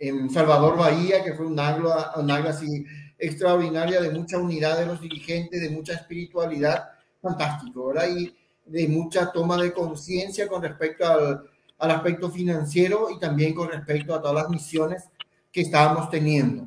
en, 0.00 0.28
Salvador 0.28 0.76
Bahía, 0.76 1.22
que 1.22 1.34
fue 1.34 1.46
un 1.46 1.60
agla, 1.60 2.14
un 2.16 2.28
agla 2.28 2.50
así 2.50 2.84
extraordinaria 3.16 4.00
de 4.00 4.10
mucha 4.10 4.38
unidad 4.38 4.76
de 4.76 4.86
los 4.86 5.00
dirigentes, 5.00 5.60
de 5.60 5.70
mucha 5.70 5.92
espiritualidad, 5.92 6.88
fantástico, 7.22 7.86
¿verdad? 7.86 8.08
Y 8.08 8.34
de 8.66 8.88
mucha 8.88 9.30
toma 9.30 9.56
de 9.56 9.72
conciencia 9.72 10.48
con 10.48 10.60
respecto 10.62 11.06
al, 11.06 11.48
al 11.78 11.90
aspecto 11.90 12.30
financiero 12.30 13.08
y 13.10 13.18
también 13.18 13.54
con 13.54 13.68
respecto 13.68 14.14
a 14.14 14.20
todas 14.20 14.42
las 14.42 14.50
misiones 14.50 15.04
que 15.52 15.62
estábamos 15.62 16.10
teniendo. 16.10 16.66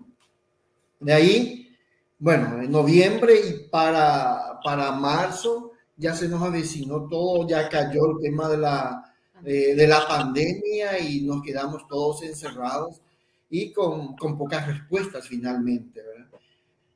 De 0.99 1.13
ahí, 1.13 1.75
bueno, 2.17 2.61
en 2.61 2.71
noviembre 2.71 3.33
y 3.35 3.69
para, 3.69 4.59
para 4.63 4.91
marzo 4.91 5.71
ya 5.97 6.15
se 6.15 6.27
nos 6.27 6.41
avecinó 6.41 7.07
todo, 7.07 7.47
ya 7.47 7.67
cayó 7.69 8.11
el 8.11 8.21
tema 8.21 8.47
de 8.47 8.57
la, 8.57 9.13
de, 9.41 9.75
de 9.75 9.87
la 9.87 10.07
pandemia 10.07 10.99
y 10.99 11.21
nos 11.21 11.41
quedamos 11.41 11.87
todos 11.87 12.23
encerrados 12.23 13.01
y 13.49 13.71
con, 13.73 14.15
con 14.15 14.37
pocas 14.37 14.65
respuestas 14.65 15.27
finalmente. 15.27 16.01
¿verdad? 16.01 16.39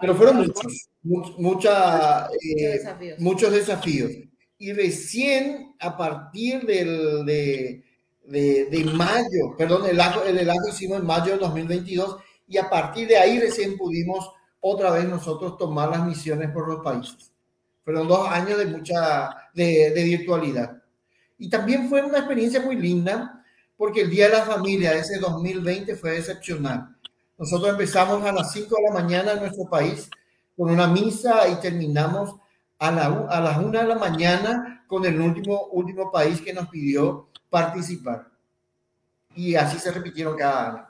Pero 0.00 0.14
fueron 0.14 0.36
muchos, 0.38 0.88
mucha, 1.38 2.26
eh, 2.26 2.80
muchos 3.18 3.52
desafíos. 3.52 4.12
Y 4.58 4.72
recién 4.72 5.74
a 5.78 5.96
partir 5.96 6.66
del, 6.66 7.24
de, 7.24 7.84
de, 8.28 8.90
mayo, 8.94 9.56
perdón, 9.56 9.86
el 9.86 10.00
año, 10.00 10.22
el 10.22 10.50
año 10.50 10.68
hicimos 10.68 10.98
en 10.98 11.06
mayo 11.06 11.32
de 11.32 11.38
2022 11.38 12.16
y 12.46 12.58
a 12.58 12.68
partir 12.68 13.08
de 13.08 13.16
ahí 13.16 13.40
recién 13.40 13.76
pudimos 13.76 14.30
otra 14.60 14.90
vez 14.90 15.06
nosotros 15.06 15.56
tomar 15.56 15.90
las 15.90 16.04
misiones 16.04 16.50
por 16.50 16.68
los 16.68 16.82
países. 16.82 17.32
Fueron 17.84 18.06
dos 18.06 18.28
años 18.28 18.58
de 18.58 18.66
mucha, 18.66 19.30
de, 19.54 19.90
de 19.90 20.04
virtualidad. 20.04 20.82
Y 21.38 21.48
también 21.48 21.88
fue 21.88 22.02
una 22.02 22.18
experiencia 22.18 22.60
muy 22.60 22.76
linda 22.76 23.42
porque 23.76 24.02
el 24.02 24.10
Día 24.10 24.26
de 24.26 24.32
la 24.32 24.44
Familia 24.44 24.92
de 24.92 24.98
ese 24.98 25.18
2020 25.18 25.96
fue 25.96 26.18
excepcional. 26.18 26.96
Nosotros 27.38 27.70
empezamos 27.70 28.22
a 28.24 28.32
las 28.32 28.52
5 28.52 28.74
de 28.76 28.82
la 28.82 29.00
mañana 29.00 29.32
en 29.32 29.40
nuestro 29.40 29.70
país 29.70 30.10
con 30.56 30.70
una 30.70 30.88
misa 30.88 31.48
y 31.48 31.54
terminamos 31.60 32.34
a, 32.78 32.90
la, 32.90 33.06
a 33.30 33.40
las 33.40 33.58
1 33.58 33.70
de 33.70 33.86
la 33.86 33.94
mañana 33.94 34.84
con 34.88 35.04
el 35.04 35.20
último, 35.20 35.68
último 35.70 36.10
país 36.10 36.40
que 36.40 36.52
nos 36.52 36.68
pidió 36.68 37.27
participar. 37.50 38.28
Y 39.34 39.54
así 39.54 39.78
se 39.78 39.90
repitieron 39.90 40.36
cada 40.36 40.68
año. 40.68 40.88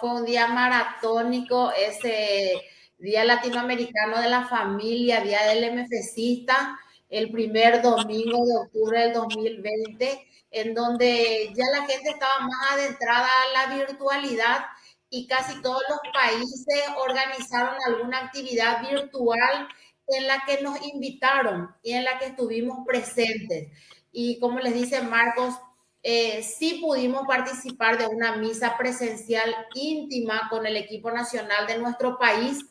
Fue 0.00 0.10
un 0.10 0.24
día 0.24 0.46
maratónico, 0.46 1.72
ese 1.72 2.62
Día 2.98 3.24
Latinoamericano 3.24 4.20
de 4.20 4.28
la 4.28 4.46
Familia, 4.46 5.20
Día 5.20 5.46
del 5.46 5.72
MFCista, 5.72 6.78
el 7.08 7.30
primer 7.30 7.80
domingo 7.80 8.44
de 8.44 8.56
octubre 8.56 9.00
del 9.00 9.12
2020, 9.14 10.26
en 10.50 10.74
donde 10.74 11.52
ya 11.54 11.64
la 11.72 11.86
gente 11.86 12.10
estaba 12.10 12.40
más 12.40 12.72
adentrada 12.72 13.26
a 13.26 13.68
la 13.68 13.76
virtualidad 13.76 14.66
y 15.10 15.26
casi 15.26 15.62
todos 15.62 15.82
los 15.88 16.00
países 16.12 16.84
organizaron 16.96 17.76
alguna 17.86 18.18
actividad 18.18 18.82
virtual 18.82 19.68
en 20.08 20.26
la 20.26 20.44
que 20.44 20.60
nos 20.60 20.82
invitaron 20.82 21.74
y 21.82 21.92
en 21.92 22.04
la 22.04 22.18
que 22.18 22.26
estuvimos 22.26 22.86
presentes. 22.86 23.68
Y 24.12 24.38
como 24.40 24.58
les 24.58 24.74
dice 24.74 25.02
Marcos, 25.02 25.54
eh, 26.02 26.42
sí 26.42 26.78
pudimos 26.80 27.26
participar 27.26 27.98
de 27.98 28.06
una 28.06 28.36
misa 28.36 28.76
presencial 28.76 29.54
íntima 29.74 30.48
con 30.48 30.66
el 30.66 30.76
equipo 30.76 31.10
nacional 31.10 31.66
de 31.66 31.78
nuestro 31.78 32.18
país 32.18 32.64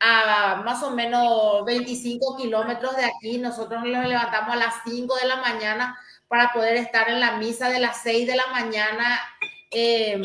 a 0.00 0.62
más 0.64 0.82
o 0.82 0.90
menos 0.90 1.64
25 1.64 2.36
kilómetros 2.36 2.96
de 2.96 3.04
aquí. 3.04 3.38
Nosotros 3.38 3.84
nos 3.84 4.06
levantamos 4.06 4.52
a 4.52 4.56
las 4.56 4.74
5 4.84 5.14
de 5.16 5.28
la 5.28 5.36
mañana 5.36 5.96
para 6.26 6.52
poder 6.52 6.76
estar 6.76 7.08
en 7.08 7.20
la 7.20 7.36
misa 7.36 7.68
de 7.68 7.78
las 7.78 8.02
6 8.02 8.26
de 8.26 8.36
la 8.36 8.46
mañana 8.48 9.20
em, 9.70 10.22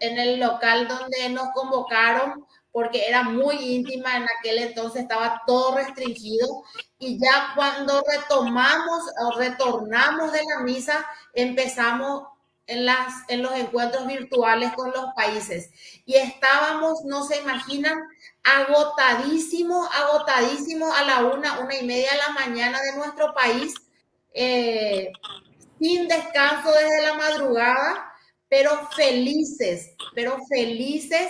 en 0.00 0.18
el 0.18 0.40
local 0.40 0.88
donde 0.88 1.28
nos 1.28 1.48
convocaron 1.52 2.46
porque 2.78 3.08
era 3.08 3.24
muy 3.24 3.56
íntima, 3.56 4.16
en 4.16 4.26
aquel 4.38 4.58
entonces 4.58 5.02
estaba 5.02 5.42
todo 5.48 5.74
restringido 5.74 6.62
y 7.00 7.18
ya 7.18 7.50
cuando 7.56 8.04
retomamos 8.08 9.02
o 9.20 9.36
retornamos 9.36 10.30
de 10.30 10.38
la 10.44 10.62
misa, 10.62 11.04
empezamos 11.34 12.28
en, 12.68 12.86
las, 12.86 13.14
en 13.26 13.42
los 13.42 13.52
encuentros 13.54 14.06
virtuales 14.06 14.72
con 14.74 14.92
los 14.92 15.06
países. 15.16 15.70
Y 16.06 16.14
estábamos, 16.14 17.02
no 17.04 17.24
se 17.24 17.38
imaginan, 17.38 17.98
agotadísimos, 18.44 19.88
agotadísimos 19.92 20.96
a 20.96 21.02
la 21.02 21.24
una, 21.24 21.58
una 21.58 21.74
y 21.74 21.84
media 21.84 22.12
de 22.12 22.18
la 22.18 22.28
mañana 22.28 22.80
de 22.80 22.96
nuestro 22.96 23.34
país, 23.34 23.74
eh, 24.34 25.10
sin 25.80 26.06
descanso 26.06 26.70
desde 26.70 27.02
la 27.02 27.14
madrugada, 27.14 28.12
pero 28.48 28.88
felices, 28.94 29.96
pero 30.14 30.38
felices 30.48 31.28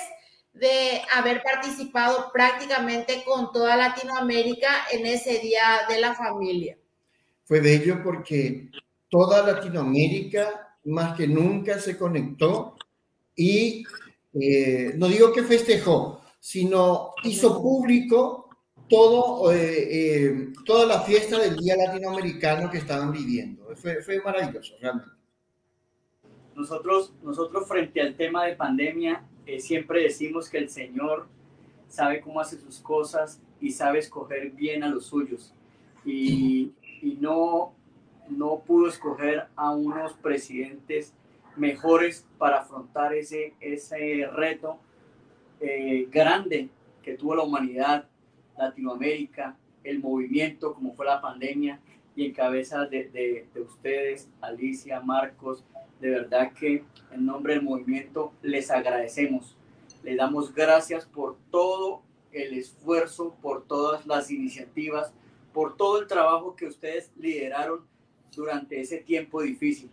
de 0.59 1.03
haber 1.15 1.43
participado 1.43 2.31
prácticamente 2.33 3.23
con 3.25 3.53
toda 3.53 3.77
Latinoamérica 3.77 4.69
en 4.93 5.07
ese 5.07 5.39
Día 5.39 5.81
de 5.89 6.01
la 6.01 6.15
Familia. 6.15 6.77
Fue 7.45 7.61
bello 7.61 8.03
porque 8.03 8.69
toda 9.09 9.47
Latinoamérica 9.47 10.77
más 10.85 11.17
que 11.17 11.27
nunca 11.27 11.79
se 11.79 11.97
conectó 11.97 12.77
y 13.35 13.85
eh, 14.35 14.93
no 14.97 15.09
digo 15.09 15.33
que 15.33 15.43
festejó, 15.43 16.23
sino 16.41 17.15
hizo 17.25 17.61
público 17.61 18.49
todo, 18.89 19.53
eh, 19.53 19.89
eh, 19.91 20.53
toda 20.65 20.87
la 20.87 21.01
fiesta 21.03 21.39
del 21.39 21.57
Día 21.57 21.77
Latinoamericano 21.77 22.71
que 22.71 22.79
estaban 22.79 23.13
viviendo. 23.13 23.69
Fue, 23.77 24.03
fue 24.03 24.21
maravilloso, 24.23 24.75
realmente. 24.81 25.13
Nosotros, 26.55 27.13
nosotros 27.23 27.69
frente 27.69 28.01
al 28.01 28.17
tema 28.17 28.45
de 28.45 28.57
pandemia 28.57 29.25
siempre 29.59 30.03
decimos 30.03 30.49
que 30.49 30.59
el 30.59 30.69
Señor 30.69 31.27
sabe 31.89 32.21
cómo 32.21 32.41
hace 32.41 32.59
sus 32.59 32.81
cosas 32.81 33.41
y 33.61 33.73
sabe 33.73 33.99
escoger 33.99 34.51
bien 34.51 34.83
a 34.85 34.89
los 34.89 35.07
suyos. 35.07 35.55
Y, 36.05 36.73
y 37.03 37.17
no, 37.21 37.73
no 38.29 38.61
pudo 38.61 38.89
escoger 38.89 39.47
a 39.57 39.75
unos 39.75 40.13
presidentes 40.15 41.15
mejores 41.57 42.27
para 42.39 42.61
afrontar 42.61 43.15
ese, 43.15 43.55
ese 43.61 44.27
reto 44.33 44.79
eh, 45.61 46.07
grande 46.11 46.69
que 47.03 47.15
tuvo 47.15 47.35
la 47.35 47.43
humanidad, 47.43 48.09
Latinoamérica, 48.57 49.57
el 49.83 49.99
movimiento 50.01 50.75
como 50.75 50.95
fue 50.95 51.07
la 51.07 51.21
pandemia 51.21 51.81
y 52.15 52.27
en 52.27 52.33
cabeza 52.33 52.85
de, 52.85 53.09
de, 53.09 53.47
de 53.55 53.61
ustedes, 53.61 54.29
Alicia, 54.41 55.01
Marcos, 55.01 55.65
de 56.01 56.11
verdad 56.11 56.53
que 56.53 56.85
en 57.13 57.27
nombre 57.27 57.55
del 57.55 57.63
movimiento 57.63 58.33
les 58.43 58.71
agradecemos. 58.71 59.57
Les 60.03 60.17
damos 60.17 60.55
gracias 60.55 61.07
por 61.07 61.37
todo 61.51 62.03
el 62.33 62.55
esfuerzo, 62.55 63.37
por 63.43 63.67
todas 63.67 64.07
las 64.07 64.31
iniciativas, 64.31 65.13
por 65.53 65.77
todo 65.77 66.01
el 66.01 66.07
trabajo 66.07 66.55
que 66.55 66.67
ustedes 66.67 67.11
lideraron 67.17 67.87
durante 68.35 68.81
ese 68.81 68.99
tiempo 68.99 69.43
difícil. 69.43 69.91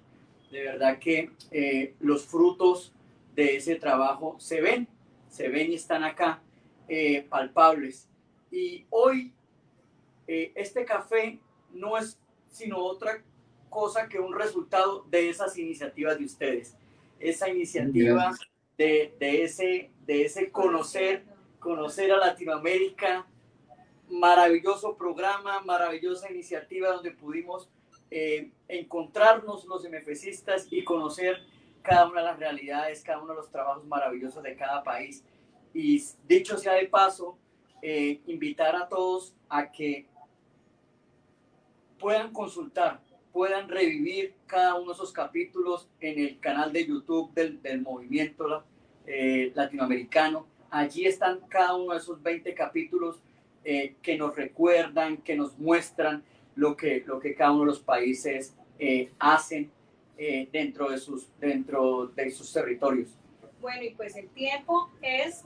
De 0.51 0.63
verdad 0.63 0.99
que 0.99 1.31
eh, 1.51 1.95
los 1.99 2.25
frutos 2.25 2.93
de 3.35 3.57
ese 3.57 3.75
trabajo 3.75 4.35
se 4.39 4.61
ven, 4.61 4.87
se 5.29 5.49
ven 5.49 5.71
y 5.71 5.75
están 5.75 6.03
acá, 6.03 6.41
eh, 6.87 7.25
palpables. 7.27 8.07
Y 8.51 8.85
hoy 8.89 9.33
eh, 10.27 10.51
este 10.55 10.85
café 10.85 11.39
no 11.73 11.97
es 11.97 12.19
sino 12.49 12.77
otra 12.77 13.21
cosa 13.75 14.07
que 14.07 14.21
un 14.21 14.33
resultado 14.33 15.03
de 15.09 15.27
esas 15.29 15.57
iniciativas 15.57 16.17
de 16.17 16.23
ustedes. 16.23 16.77
Esa 17.19 17.49
iniciativa 17.49 18.31
de, 18.77 19.13
de, 19.19 19.43
ese, 19.43 19.91
de 20.05 20.23
ese 20.23 20.49
conocer, 20.49 21.25
conocer 21.59 22.09
a 22.13 22.17
Latinoamérica, 22.17 23.27
maravilloso 24.09 24.95
programa, 24.95 25.59
maravillosa 25.59 26.31
iniciativa 26.31 26.93
donde 26.93 27.11
pudimos 27.11 27.69
eh, 28.09 28.49
encontrarnos 28.69 29.65
los 29.65 29.83
MFCistas 29.83 30.67
y 30.71 30.85
conocer 30.85 31.43
cada 31.81 32.07
una 32.07 32.21
de 32.21 32.27
las 32.27 32.39
realidades, 32.39 33.03
cada 33.03 33.19
uno 33.19 33.33
de 33.33 33.39
los 33.39 33.51
trabajos 33.51 33.83
maravillosos 33.83 34.41
de 34.41 34.55
cada 34.55 34.83
país. 34.83 35.21
Y 35.73 36.01
dicho 36.25 36.57
sea 36.57 36.75
de 36.75 36.87
paso, 36.87 37.37
eh, 37.81 38.21
invitar 38.25 38.73
a 38.73 38.87
todos 38.87 39.35
a 39.49 39.69
que 39.69 40.07
puedan 41.99 42.31
consultar 42.31 43.03
puedan 43.35 43.67
revivir 43.67 44.33
cada 44.47 44.75
uno 44.75 44.91
de 44.91 44.93
esos 44.93 45.11
capítulos 45.11 45.89
en 45.99 46.19
el 46.19 46.39
canal 46.39 46.71
de 46.71 46.87
YouTube 46.87 47.33
del, 47.33 47.61
del 47.61 47.81
movimiento 47.81 48.63
eh, 49.05 49.51
latinoamericano. 49.53 50.47
Allí 50.69 51.05
están 51.05 51.41
cada 51.49 51.75
uno 51.75 51.91
de 51.91 51.99
esos 51.99 52.23
20 52.23 52.53
capítulos 52.53 53.21
eh, 53.65 53.95
que 54.01 54.17
nos 54.17 54.33
recuerdan, 54.37 55.17
que 55.17 55.35
nos 55.35 55.59
muestran 55.59 56.23
lo 56.55 56.77
que, 56.77 57.03
lo 57.05 57.19
que 57.19 57.35
cada 57.35 57.51
uno 57.51 57.59
de 57.63 57.65
los 57.65 57.81
países 57.81 58.55
eh, 58.79 59.11
hacen 59.19 59.69
dentro, 60.53 60.89
de 60.89 60.97
sus, 60.97 61.27
dentro 61.37 62.07
de 62.15 62.31
sus 62.31 62.53
territorios. 62.53 63.09
Bueno, 63.59 63.83
y 63.83 63.89
pues 63.95 64.15
el 64.15 64.29
tiempo 64.29 64.89
es, 65.01 65.43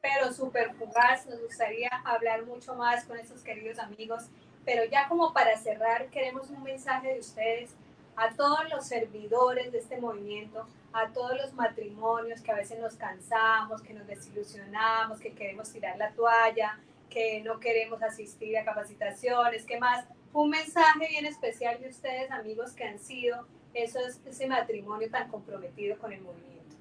pero 0.00 0.32
súper 0.32 0.72
fugaz. 0.76 1.26
Nos 1.26 1.42
gustaría 1.42 1.90
hablar 2.06 2.46
mucho 2.46 2.74
más 2.74 3.04
con 3.04 3.18
estos 3.18 3.42
queridos 3.42 3.78
amigos 3.78 4.30
pero 4.64 4.84
ya 4.84 5.08
como 5.08 5.32
para 5.32 5.56
cerrar, 5.56 6.08
queremos 6.08 6.50
un 6.50 6.62
mensaje 6.62 7.14
de 7.14 7.20
ustedes 7.20 7.70
a 8.16 8.34
todos 8.34 8.68
los 8.70 8.86
servidores 8.86 9.70
de 9.72 9.78
este 9.78 9.98
movimiento, 9.98 10.66
a 10.92 11.08
todos 11.08 11.36
los 11.36 11.52
matrimonios 11.54 12.40
que 12.40 12.50
a 12.50 12.56
veces 12.56 12.78
nos 12.80 12.94
cansamos, 12.94 13.82
que 13.82 13.94
nos 13.94 14.06
desilusionamos, 14.06 15.20
que 15.20 15.32
queremos 15.32 15.70
tirar 15.70 15.96
la 15.96 16.10
toalla, 16.10 16.78
que 17.08 17.40
no 17.42 17.60
queremos 17.60 18.02
asistir 18.02 18.58
a 18.58 18.64
capacitaciones, 18.64 19.64
¿qué 19.64 19.78
más? 19.78 20.04
Un 20.32 20.50
mensaje 20.50 21.08
bien 21.08 21.26
especial 21.26 21.80
de 21.80 21.88
ustedes, 21.88 22.30
amigos, 22.30 22.72
que 22.72 22.84
han 22.84 22.98
sido 22.98 23.46
esos, 23.72 24.18
ese 24.26 24.46
matrimonio 24.46 25.10
tan 25.10 25.28
comprometido 25.28 25.98
con 25.98 26.12
el 26.12 26.20
movimiento. 26.20 26.76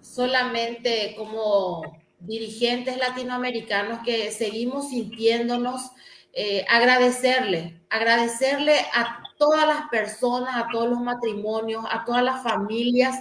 Solamente 0.00 1.14
como 1.16 2.03
dirigentes 2.26 2.96
latinoamericanos 2.96 4.00
que 4.04 4.30
seguimos 4.30 4.90
sintiéndonos, 4.90 5.90
eh, 6.32 6.64
agradecerle, 6.68 7.80
agradecerle 7.90 8.78
a 8.92 9.22
todas 9.38 9.66
las 9.66 9.88
personas, 9.88 10.56
a 10.56 10.68
todos 10.70 10.88
los 10.88 11.00
matrimonios, 11.00 11.84
a 11.90 12.04
todas 12.04 12.22
las 12.22 12.42
familias 12.42 13.20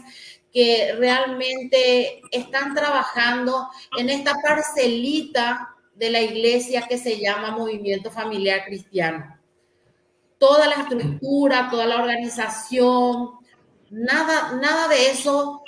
que 0.51 0.93
realmente 0.97 2.21
están 2.31 2.73
trabajando 2.75 3.67
en 3.97 4.09
esta 4.09 4.35
parcelita 4.41 5.75
de 5.95 6.11
la 6.11 6.21
iglesia 6.21 6.87
que 6.87 6.97
se 6.97 7.19
llama 7.19 7.51
Movimiento 7.51 8.11
Familiar 8.11 8.63
Cristiano. 8.65 9.37
Toda 10.37 10.67
la 10.67 10.75
estructura, 10.75 11.69
toda 11.69 11.85
la 11.85 11.97
organización, 11.97 13.31
nada, 13.89 14.53
nada 14.53 14.87
de 14.87 15.11
eso 15.11 15.63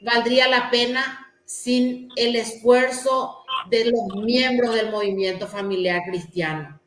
valdría 0.00 0.48
la 0.48 0.70
pena 0.70 1.27
sin 1.48 2.10
el 2.16 2.36
esfuerzo 2.36 3.38
de 3.70 3.86
los 3.86 4.22
miembros 4.22 4.74
del 4.74 4.90
movimiento 4.90 5.46
familiar 5.46 6.02
cristiano. 6.06 6.78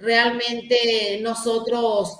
Realmente 0.00 1.20
nosotros 1.22 2.18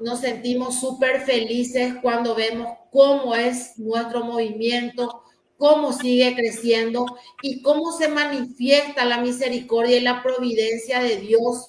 nos 0.00 0.20
sentimos 0.20 0.80
súper 0.80 1.20
felices 1.20 1.96
cuando 2.00 2.34
vemos 2.34 2.66
cómo 2.90 3.34
es 3.34 3.78
nuestro 3.78 4.24
movimiento, 4.24 5.22
cómo 5.58 5.92
sigue 5.92 6.34
creciendo 6.34 7.04
y 7.42 7.60
cómo 7.60 7.92
se 7.92 8.08
manifiesta 8.08 9.04
la 9.04 9.20
misericordia 9.20 9.98
y 9.98 10.00
la 10.00 10.22
providencia 10.22 11.02
de 11.02 11.18
Dios 11.18 11.68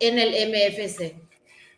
en 0.00 0.18
el 0.18 0.30
MFC. 0.50 1.14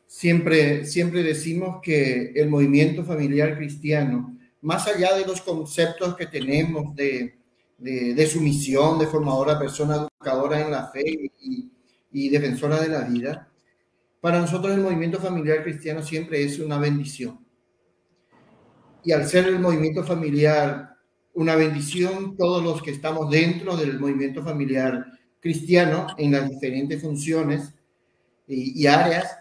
Siempre, 0.07 0.87
siempre 0.87 1.23
decimos 1.23 1.81
que 1.83 2.33
el 2.35 2.49
movimiento 2.49 3.05
familiar 3.05 3.59
cristiano, 3.59 4.36
más 4.67 4.89
allá 4.89 5.15
de 5.15 5.25
los 5.25 5.43
conceptos 5.43 6.17
que 6.17 6.27
tenemos 6.27 6.93
de, 6.97 7.39
de, 7.79 8.27
sumisión, 8.27 8.99
de 8.99 9.07
formadora, 9.07 9.61
persona 9.61 9.95
educadora 9.95 10.61
en 10.61 10.73
la 10.73 10.89
fe 10.89 11.05
y, 11.41 11.71
y 12.11 12.29
defensora 12.29 12.81
de 12.81 12.89
la 12.89 13.03
vida, 13.03 13.49
para 14.21 14.41
nosotros 14.41 14.75
el 14.75 14.81
movimiento 14.81 15.21
familiar 15.21 15.63
cristiano 15.63 16.03
siempre 16.03 16.43
es 16.43 16.59
una 16.59 16.79
bendición. 16.79 17.39
Y 19.05 19.13
al 19.13 19.29
ser 19.29 19.47
el 19.47 19.61
movimiento 19.61 20.03
familiar 20.03 20.97
una 21.35 21.55
bendición, 21.55 22.37
todos 22.37 22.61
los 22.61 22.83
que 22.83 22.91
estamos 22.91 23.31
dentro 23.31 23.77
del 23.77 24.01
movimiento 24.01 24.43
familiar 24.43 25.07
cristiano 25.39 26.09
en 26.19 26.33
las 26.33 26.51
diferentes 26.51 27.01
funciones 27.01 27.73
y, 28.49 28.83
y 28.83 28.89
áreas, 28.89 29.39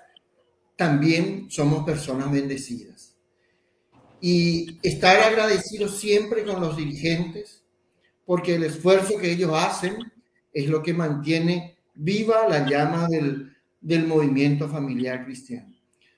también 0.76 1.48
somos 1.50 1.84
personas 1.84 2.32
bendecidas. 2.32 3.15
Y 4.28 4.80
estar 4.82 5.20
agradecidos 5.20 6.00
siempre 6.00 6.44
con 6.44 6.60
los 6.60 6.76
dirigentes, 6.76 7.62
porque 8.26 8.56
el 8.56 8.64
esfuerzo 8.64 9.20
que 9.20 9.32
ellos 9.32 9.52
hacen 9.54 9.98
es 10.52 10.68
lo 10.68 10.82
que 10.82 10.96
mantiene 10.96 11.78
viva 11.94 12.50
la 12.50 12.68
llama 12.68 13.08
del, 13.08 13.56
del 13.80 14.08
movimiento 14.08 14.68
familiar 14.68 15.26
cristiano. 15.26 15.72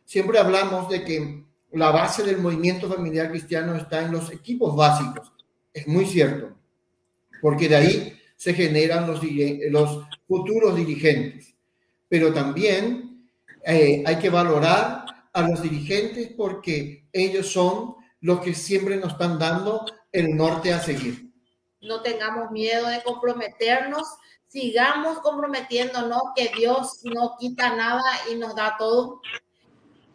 Siempre 0.06 0.39
hablamos 0.39 0.88
de 0.88 1.04
que 1.04 1.43
la 1.74 1.91
base 1.91 2.24
del 2.24 2.38
movimiento 2.38 2.88
familiar 2.88 3.30
cristiano 3.30 3.76
está 3.76 4.06
en 4.06 4.13
los 4.13 4.32
equipos 4.32 4.74
básicos. 4.74 5.34
Es 5.74 5.86
muy 5.86 6.06
cierto, 6.06 6.56
porque 7.41 7.67
de 7.67 7.76
ahí 7.76 8.13
se 8.38 8.54
generan 8.54 9.06
los, 9.06 9.20
los 9.70 10.08
futuros 10.26 10.78
dirigentes. 10.78 11.54
Pero 12.08 12.32
también 12.34 13.28
eh, 13.65 14.02
hay 14.06 14.15
que 14.15 14.30
valorar 14.30 15.04
a 15.34 15.41
los 15.41 15.62
dirigentes 15.62 16.30
porque 16.38 17.04
ellos 17.12 17.48
son 17.48 17.97
los 18.19 18.41
que 18.41 18.53
siempre 18.53 18.97
nos 18.97 19.13
están 19.13 19.39
dando 19.39 19.86
el 20.12 20.36
norte 20.36 20.73
a 20.73 20.80
seguir. 20.80 21.32
No 21.82 22.01
tengamos 22.01 22.51
miedo 22.51 22.88
de 22.88 23.03
comprometernos 23.03 24.08
sigamos 24.47 25.19
comprometiéndonos 25.19 26.21
que 26.36 26.51
Dios 26.56 27.01
no 27.03 27.36
quita 27.39 27.75
nada 27.75 28.01
y 28.32 28.36
nos 28.36 28.56
da 28.56 28.75
todo. 28.77 29.21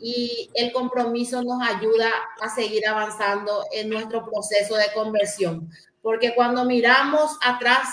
Y 0.01 0.51
el 0.55 0.73
compromiso 0.73 1.43
nos 1.43 1.63
ayuda 1.63 2.11
a 2.41 2.49
seguir 2.49 2.87
avanzando 2.89 3.65
en 3.73 3.89
nuestro 3.89 4.25
proceso 4.29 4.75
de 4.75 4.93
conversión. 4.95 5.71
Porque 6.01 6.35
cuando 6.35 6.65
miramos 6.65 7.39
atrás, 7.41 7.89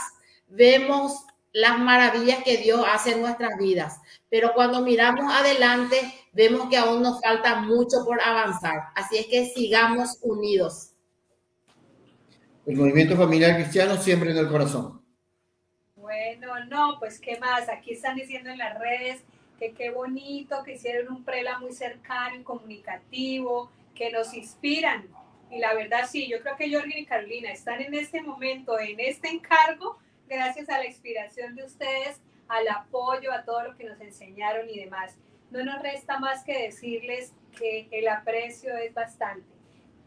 vemos 0.48 1.14
las 1.52 1.78
maravillas 1.78 2.44
que 2.44 2.58
Dios 2.58 2.84
hace 2.92 3.12
en 3.12 3.22
nuestras 3.22 3.58
vidas. 3.60 4.00
Pero 4.30 4.54
cuando 4.54 4.82
miramos 4.82 5.32
adelante, 5.34 5.98
vemos 6.34 6.70
que 6.70 6.78
aún 6.78 7.02
nos 7.02 7.22
falta 7.22 7.62
mucho 7.62 8.06
por 8.06 8.22
avanzar. 8.22 8.90
Así 8.96 9.18
es 9.18 9.26
que 9.28 9.46
sigamos 9.46 10.20
unidos. 10.22 10.92
El 12.66 12.76
movimiento 12.76 13.18
familiar 13.18 13.56
cristiano 13.56 13.98
siempre 13.98 14.32
en 14.32 14.38
el 14.38 14.48
corazón. 14.48 15.02
Bueno, 15.96 16.66
no, 16.66 16.98
pues 17.00 17.20
qué 17.20 17.40
más, 17.40 17.68
aquí 17.70 17.94
están 17.94 18.16
diciendo 18.16 18.50
en 18.50 18.58
las 18.58 18.78
redes 18.78 19.24
que 19.60 19.74
qué 19.74 19.90
bonito, 19.90 20.64
que 20.64 20.76
hicieron 20.76 21.14
un 21.14 21.24
prela 21.24 21.60
muy 21.60 21.74
cercano 21.74 22.36
y 22.38 22.44
comunicativo, 22.44 23.72
que 23.94 24.12
nos 24.12 24.34
inspiran. 24.34 25.08
Y 25.52 25.60
la 25.60 25.74
verdad 25.74 26.08
sí, 26.10 26.28
yo 26.30 26.42
creo 26.42 26.56
que 26.56 26.72
Jorge 26.72 27.00
y 27.00 27.06
Carolina 27.06 27.52
están 27.52 27.82
en 27.82 27.94
este 27.94 28.22
momento, 28.22 28.80
en 28.80 29.00
este 29.00 29.30
encargo, 29.30 29.98
gracias 30.28 30.70
a 30.70 30.78
la 30.78 30.86
inspiración 30.86 31.56
de 31.56 31.64
ustedes, 31.64 32.22
al 32.50 32.68
apoyo, 32.68 33.32
a 33.32 33.44
todo 33.46 33.64
lo 33.64 33.78
que 33.78 33.86
nos 33.86 34.00
enseñaron 34.02 34.70
y 34.70 34.80
demás. 34.80 35.18
No 35.52 35.64
nos 35.64 35.82
resta 35.82 36.20
más 36.20 36.44
que 36.44 36.64
decirles 36.64 37.34
que 37.58 37.88
el 37.92 38.08
aprecio 38.08 38.76
es 38.78 38.94
bastante 38.94 39.60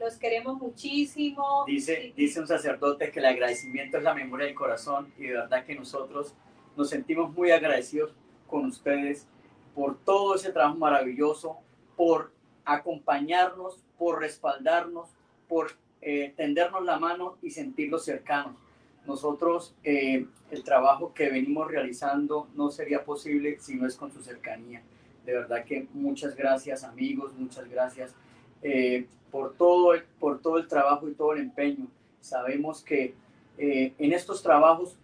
los 0.02 0.16
queremos 0.16 0.58
muchísimo. 0.60 1.64
Dice, 1.66 2.12
dice 2.16 2.40
un 2.40 2.46
sacerdote 2.46 3.10
que 3.10 3.20
el 3.20 3.26
agradecimiento 3.26 3.98
es 3.98 4.02
la 4.02 4.14
memoria 4.14 4.46
del 4.46 4.54
corazón 4.54 5.12
y 5.16 5.28
de 5.28 5.34
verdad 5.34 5.64
que 5.64 5.74
nosotros 5.74 6.34
nos 6.76 6.90
sentimos 6.90 7.32
muy 7.32 7.50
agradecidos 7.50 8.12
con 8.48 8.66
ustedes 8.66 9.28
por 9.74 9.98
todo 9.98 10.34
ese 10.34 10.50
trabajo 10.50 10.76
maravilloso, 10.76 11.58
por 11.96 12.32
acompañarnos, 12.64 13.82
por 13.96 14.20
respaldarnos, 14.20 15.08
por 15.48 15.72
eh, 16.00 16.34
tendernos 16.36 16.84
la 16.84 16.98
mano 16.98 17.38
y 17.40 17.50
sentirlos 17.50 18.04
cercanos. 18.04 18.56
Nosotros, 19.06 19.74
eh, 19.82 20.26
el 20.50 20.62
trabajo 20.62 21.12
que 21.12 21.28
venimos 21.28 21.68
realizando 21.68 22.48
no 22.54 22.70
sería 22.70 23.04
posible 23.04 23.58
si 23.58 23.74
no 23.74 23.86
es 23.86 23.96
con 23.96 24.12
su 24.12 24.22
cercanía. 24.22 24.82
De 25.26 25.32
verdad 25.32 25.64
que 25.64 25.88
muchas 25.92 26.36
gracias 26.36 26.84
amigos, 26.84 27.32
muchas 27.36 27.68
gracias 27.68 28.14
eh, 28.62 29.06
por, 29.30 29.54
todo 29.54 29.94
el, 29.94 30.04
por 30.20 30.40
todo 30.40 30.58
el 30.58 30.68
trabajo 30.68 31.08
y 31.08 31.14
todo 31.14 31.32
el 31.32 31.40
empeño. 31.40 31.88
Sabemos 32.20 32.82
que 32.82 33.14
eh, 33.58 33.92
en 33.98 34.12
estos 34.12 34.42
trabajos 34.42 34.96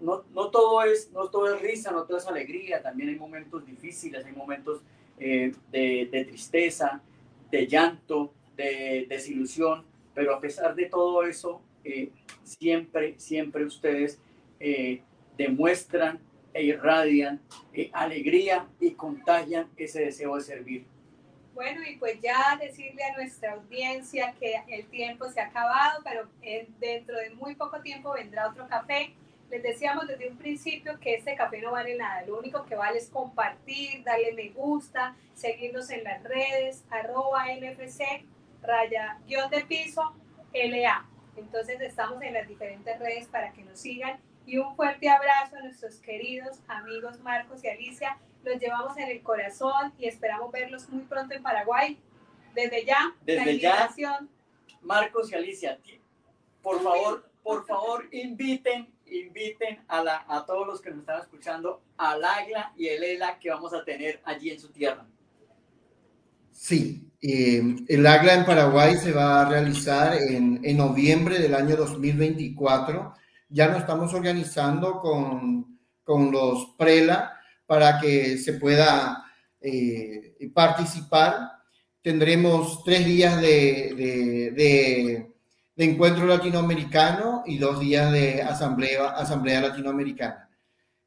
no, 0.00 0.22
no, 0.32 0.50
todo 0.50 0.80
es, 0.84 1.10
no 1.10 1.28
todo 1.28 1.52
es 1.52 1.60
risa, 1.60 1.90
no 1.90 2.04
todo 2.04 2.18
es 2.18 2.26
alegría, 2.28 2.80
también 2.82 3.08
hay 3.08 3.16
momentos 3.16 3.66
difíciles, 3.66 4.24
hay 4.24 4.32
momentos 4.32 4.80
de, 5.18 6.26
tristeza, 6.28 7.00
de 7.50 7.66
llanto, 7.66 8.32
de 8.56 9.06
desilusión, 9.08 9.84
pero 10.14 10.36
a 10.36 10.40
pesar 10.40 10.76
de 10.76 10.86
todo 10.86 11.24
eso, 11.24 11.60
siempre, 12.42 13.14
siempre 13.18 13.64
ustedes 13.64 14.20
demuestran 15.36 16.20
e 16.54 16.62
irradian 16.62 17.40
alegría 17.92 18.66
y 18.80 18.92
contagian 18.92 19.68
ese 19.76 20.00
deseo 20.06 20.36
de 20.36 20.40
servir. 20.42 20.86
Bueno, 21.54 21.80
y 21.88 21.96
pues 21.96 22.20
ya 22.20 22.58
decirle 22.60 23.02
a 23.02 23.16
nuestra 23.16 23.52
audiencia 23.52 24.34
que 24.38 24.56
el 24.68 24.86
tiempo 24.86 25.28
se 25.30 25.40
ha 25.40 25.46
acabado, 25.46 26.02
pero 26.04 26.28
dentro 26.78 27.16
de 27.16 27.30
muy 27.30 27.54
poco 27.54 27.80
tiempo 27.80 28.12
vendrá 28.12 28.48
otro 28.48 28.68
café. 28.68 29.14
Les 29.50 29.62
decíamos 29.62 30.06
desde 30.08 30.28
un 30.28 30.36
principio 30.36 30.98
que 30.98 31.14
este 31.14 31.36
café 31.36 31.60
no 31.62 31.70
vale 31.70 31.96
nada, 31.96 32.26
lo 32.26 32.38
único 32.38 32.66
que 32.66 32.74
vale 32.74 32.98
es 32.98 33.08
compartir, 33.08 34.02
darle 34.02 34.32
me 34.32 34.48
gusta, 34.50 35.14
seguirnos 35.34 35.88
en 35.90 36.02
las 36.04 36.22
redes, 36.24 36.84
arroba 36.90 37.46
NFC, 37.54 38.02
raya, 38.60 39.18
guion 39.26 39.48
de 39.48 39.64
piso, 39.64 40.14
LA. 40.52 41.06
Entonces 41.36 41.80
estamos 41.80 42.22
en 42.22 42.34
las 42.34 42.48
diferentes 42.48 42.98
redes 42.98 43.28
para 43.28 43.52
que 43.52 43.62
nos 43.62 43.78
sigan 43.78 44.18
y 44.46 44.58
un 44.58 44.74
fuerte 44.76 45.08
abrazo 45.08 45.56
a 45.56 45.62
nuestros 45.62 45.96
queridos 45.96 46.60
amigos 46.68 47.20
Marcos 47.20 47.64
y 47.64 47.68
Alicia 47.68 48.18
los 48.44 48.60
llevamos 48.60 48.96
en 48.96 49.10
el 49.10 49.22
corazón 49.22 49.92
y 49.98 50.06
esperamos 50.06 50.52
verlos 50.52 50.88
muy 50.88 51.02
pronto 51.02 51.34
en 51.34 51.42
Paraguay. 51.42 51.98
Desde 52.54 52.84
ya, 52.84 53.14
Desde 53.22 53.58
ya, 53.58 53.90
Marcos 54.80 55.30
y 55.30 55.34
Alicia, 55.34 55.78
por 56.62 56.82
favor, 56.82 57.28
por 57.42 57.66
favor, 57.66 58.08
inviten, 58.12 58.88
inviten 59.06 59.84
a, 59.88 60.02
la, 60.02 60.24
a 60.28 60.46
todos 60.46 60.66
los 60.66 60.80
que 60.80 60.90
nos 60.90 61.00
están 61.00 61.20
escuchando 61.20 61.82
al 61.96 62.24
AGLA 62.24 62.72
y 62.76 62.88
el 62.88 63.02
ELA 63.02 63.38
que 63.38 63.50
vamos 63.50 63.74
a 63.74 63.84
tener 63.84 64.20
allí 64.24 64.50
en 64.50 64.60
su 64.60 64.70
tierra. 64.70 65.06
Sí, 66.52 67.05
eh, 67.20 67.76
el 67.88 68.06
AGLA 68.06 68.34
en 68.34 68.44
Paraguay 68.44 68.96
se 68.96 69.12
va 69.12 69.40
a 69.42 69.48
realizar 69.48 70.16
en, 70.20 70.60
en, 70.62 70.76
noviembre 70.76 71.38
del 71.38 71.54
año 71.54 71.76
2024. 71.76 73.14
Ya 73.48 73.68
nos 73.68 73.80
estamos 73.80 74.12
organizando 74.12 75.00
con, 75.00 75.78
con 76.04 76.30
los 76.30 76.74
PRELA 76.78 77.32
para 77.66 78.00
que 78.00 78.38
se 78.38 78.54
pueda 78.54 79.24
eh, 79.60 80.36
participar. 80.54 81.52
Tendremos 82.02 82.84
tres 82.84 83.04
días 83.04 83.40
de, 83.40 84.52
de, 84.54 85.32
encuentro 85.76 86.26
latinoamericano 86.26 87.42
y 87.46 87.58
dos 87.58 87.80
días 87.80 88.12
de 88.12 88.42
asamblea, 88.42 89.10
asamblea 89.10 89.60
latinoamericana. 89.60 90.48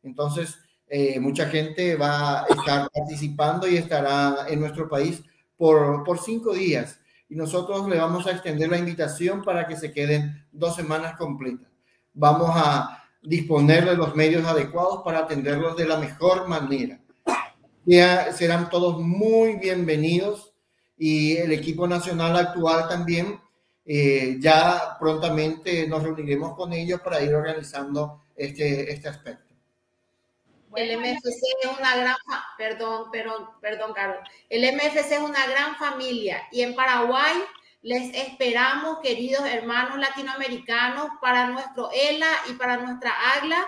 Entonces, 0.03 0.57
eh, 0.88 1.20
mucha 1.20 1.47
gente 1.47 1.95
va 1.95 2.41
a 2.41 2.45
estar 2.47 2.89
participando 2.91 3.68
y 3.68 3.78
estará 3.78 4.45
en 4.49 4.60
nuestro 4.60 4.89
país 4.89 5.24
por, 5.60 6.05
por 6.05 6.20
cinco 6.20 6.53
días. 6.53 7.01
y 7.28 7.36
nosotros 7.36 7.88
le 7.88 7.97
vamos 7.97 8.26
a 8.26 8.32
extender 8.32 8.70
la 8.70 8.80
invitación 8.80 9.43
para 9.43 9.68
que 9.68 9.76
se 9.76 9.91
queden 9.91 10.47
dos 10.51 10.76
semanas 10.76 11.16
completas. 11.18 11.68
Vamos 12.14 12.49
a 12.55 13.03
disponer 13.22 13.86
de 13.86 13.95
los 13.95 14.16
medios 14.16 14.45
adecuados 14.45 15.01
para 15.03 15.20
atenderlos 15.20 15.76
de 15.76 15.86
la 15.86 15.97
mejor 15.99 16.47
manera. 16.47 16.99
Ya 17.86 18.32
serán 18.32 18.70
todos 18.70 18.99
muy 19.01 19.57
bienvenidos 19.57 20.53
y 20.97 21.36
el 21.38 21.51
equipo 21.51 21.88
nacional 21.88 22.36
actual 22.38 22.88
también. 22.88 23.39
Eh, 23.86 24.38
ya 24.39 24.97
prontamente 24.99 25.88
nos 25.88 26.01
reuniremos 26.01 26.55
con 26.55 26.72
ellos 26.72 27.01
para 27.01 27.22
ir 27.22 27.36
organizando 27.36 28.24
este, 28.36 28.91
este 28.91 29.10
aspecto 29.10 29.49
el 30.76 30.97
MFC 30.97 31.41
es 31.63 31.78
una 31.78 31.95
gran, 31.95 32.15
perdón, 32.57 33.11
perdón, 33.11 33.49
perdón, 33.61 33.93
Carlos. 33.93 34.20
El 34.49 34.63
MFC 34.76 35.13
es 35.13 35.20
una 35.20 35.47
gran 35.47 35.76
familia 35.78 36.47
y 36.51 36.61
en 36.61 36.76
Paraguay 36.76 37.36
les 37.82 38.13
esperamos, 38.13 38.99
queridos 38.99 39.45
hermanos 39.45 39.97
latinoamericanos, 39.97 41.07
para 41.22 41.47
nuestro 41.47 41.89
ELA 41.91 42.32
y 42.49 42.53
para 42.53 42.78
nuestra 42.78 43.11
AGLA 43.36 43.65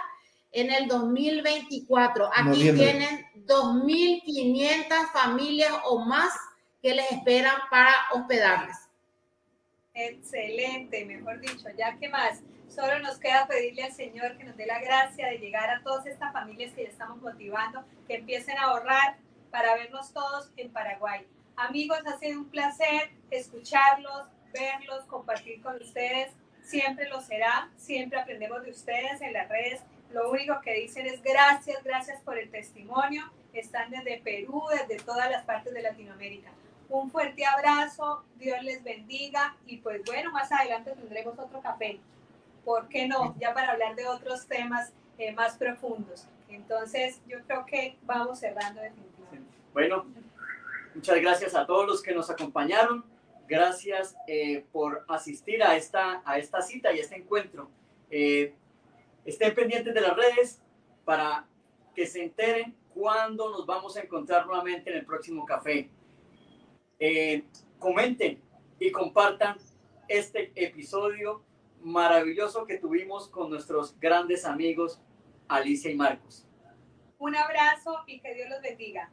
en 0.52 0.72
el 0.72 0.88
2024. 0.88 2.30
Aquí 2.34 2.72
tienen 2.74 3.26
2.500 3.46 5.12
familias 5.14 5.72
o 5.86 6.00
más 6.00 6.34
que 6.82 6.94
les 6.94 7.12
esperan 7.12 7.56
para 7.70 7.94
hospedarles. 8.14 8.78
Excelente, 9.94 11.06
mejor 11.06 11.40
dicho, 11.40 11.68
ya 11.78 11.98
que 11.98 12.10
más. 12.10 12.42
Solo 12.74 13.00
nos 13.00 13.20
queda 13.20 13.48
pedirle 13.48 13.84
al 13.84 13.92
Señor 13.92 14.38
que 14.38 14.46
nos 14.46 14.56
dé 14.56 14.66
la 14.66 14.80
gracia 14.80 15.28
de 15.28 15.40
llegar 15.40 15.70
a 15.70 15.82
todas 15.84 16.06
estas 16.06 16.32
familias 16.32 16.72
que 16.72 16.84
ya 16.84 16.90
estamos 16.90 17.22
motivando, 17.22 17.84
que 18.08 18.16
empiecen 18.16 18.58
a 18.58 18.64
ahorrar 18.64 19.18
para 19.52 19.76
vernos 19.76 20.14
todos 20.14 20.50
en 20.56 20.72
Paraguay. 20.72 21.28
Amigos, 21.58 22.00
ha 22.06 22.18
sido 22.18 22.40
un 22.40 22.50
placer 22.50 23.12
escucharlos, 23.30 24.24
verlos, 24.54 25.04
compartir 25.08 25.62
con 25.62 25.76
ustedes. 25.82 26.32
Siempre 26.64 27.10
lo 27.10 27.20
será, 27.20 27.70
siempre 27.76 28.18
aprendemos 28.18 28.64
de 28.64 28.72
ustedes 28.72 29.20
en 29.20 29.34
las 29.34 29.50
redes. 29.50 29.82
Lo 30.12 30.32
único 30.32 30.62
que 30.62 30.76
dicen 30.76 31.06
es 31.08 31.22
gracias, 31.22 31.84
gracias 31.84 32.22
por 32.22 32.38
el 32.38 32.50
testimonio. 32.50 33.30
Están 33.52 33.92
desde 33.92 34.22
Perú, 34.22 34.64
desde 34.72 35.04
todas 35.04 35.30
las 35.30 35.44
partes 35.44 35.74
de 35.74 35.82
Latinoamérica. 35.82 36.52
Un 36.88 37.12
fuerte 37.12 37.46
abrazo, 37.46 38.24
Dios 38.38 38.64
les 38.64 38.82
bendiga 38.82 39.58
y 39.66 39.78
pues 39.78 40.02
bueno, 40.06 40.32
más 40.32 40.50
adelante 40.54 40.92
tendremos 40.92 41.38
otro 41.38 41.62
café. 41.62 42.00
¿Por 42.64 42.88
qué 42.88 43.08
no? 43.08 43.36
Ya 43.40 43.54
para 43.54 43.72
hablar 43.72 43.96
de 43.96 44.08
otros 44.08 44.46
temas 44.48 44.94
eh, 45.18 45.32
más 45.34 45.56
profundos. 45.56 46.28
Entonces, 46.50 47.22
yo 47.28 47.40
creo 47.46 47.66
que 47.66 47.98
vamos 48.04 48.40
cerrando 48.40 48.82
definitivamente. 48.82 49.58
Bueno, 49.74 50.06
muchas 50.94 51.22
gracias 51.22 51.56
a 51.56 51.66
todos 51.66 51.88
los 51.88 52.02
que 52.02 52.14
nos 52.14 52.30
acompañaron. 52.30 53.06
Gracias 53.48 54.16
eh, 54.28 54.66
por 54.72 55.06
asistir 55.08 55.64
a 55.64 55.76
esta, 55.76 56.22
a 56.26 56.38
esta 56.38 56.62
cita 56.62 56.92
y 56.94 57.00
a 57.00 57.02
este 57.02 57.18
encuentro. 57.18 57.70
Eh, 58.10 58.54
estén 59.26 59.54
pendientes 59.54 59.94
de 59.94 60.02
las 60.02 60.16
redes 60.16 60.62
para 61.06 61.46
que 61.96 62.06
se 62.06 62.24
enteren 62.24 62.76
cuándo 62.94 63.50
nos 63.50 63.66
vamos 63.66 63.96
a 63.98 64.02
encontrar 64.02 64.46
nuevamente 64.46 64.90
en 64.90 64.98
el 64.98 65.06
próximo 65.06 65.46
café. 65.46 65.90
comenten 67.80 68.42
y 68.80 68.92
compartan 68.92 69.58
este 70.08 70.52
episodio 70.56 71.44
maravilloso 71.84 72.66
que 72.66 72.78
tuvimos 72.78 73.28
con 73.28 73.50
nuestros 73.50 74.00
grandes 74.00 74.46
amigos 74.46 75.02
Alicia 75.48 75.92
y 75.92 75.96
Marcos. 75.96 76.48
Un 77.18 77.36
abrazo 77.36 78.04
y 78.08 78.20
que 78.20 78.34
Dios 78.34 78.50
los 78.50 78.62
bendiga. 78.62 79.12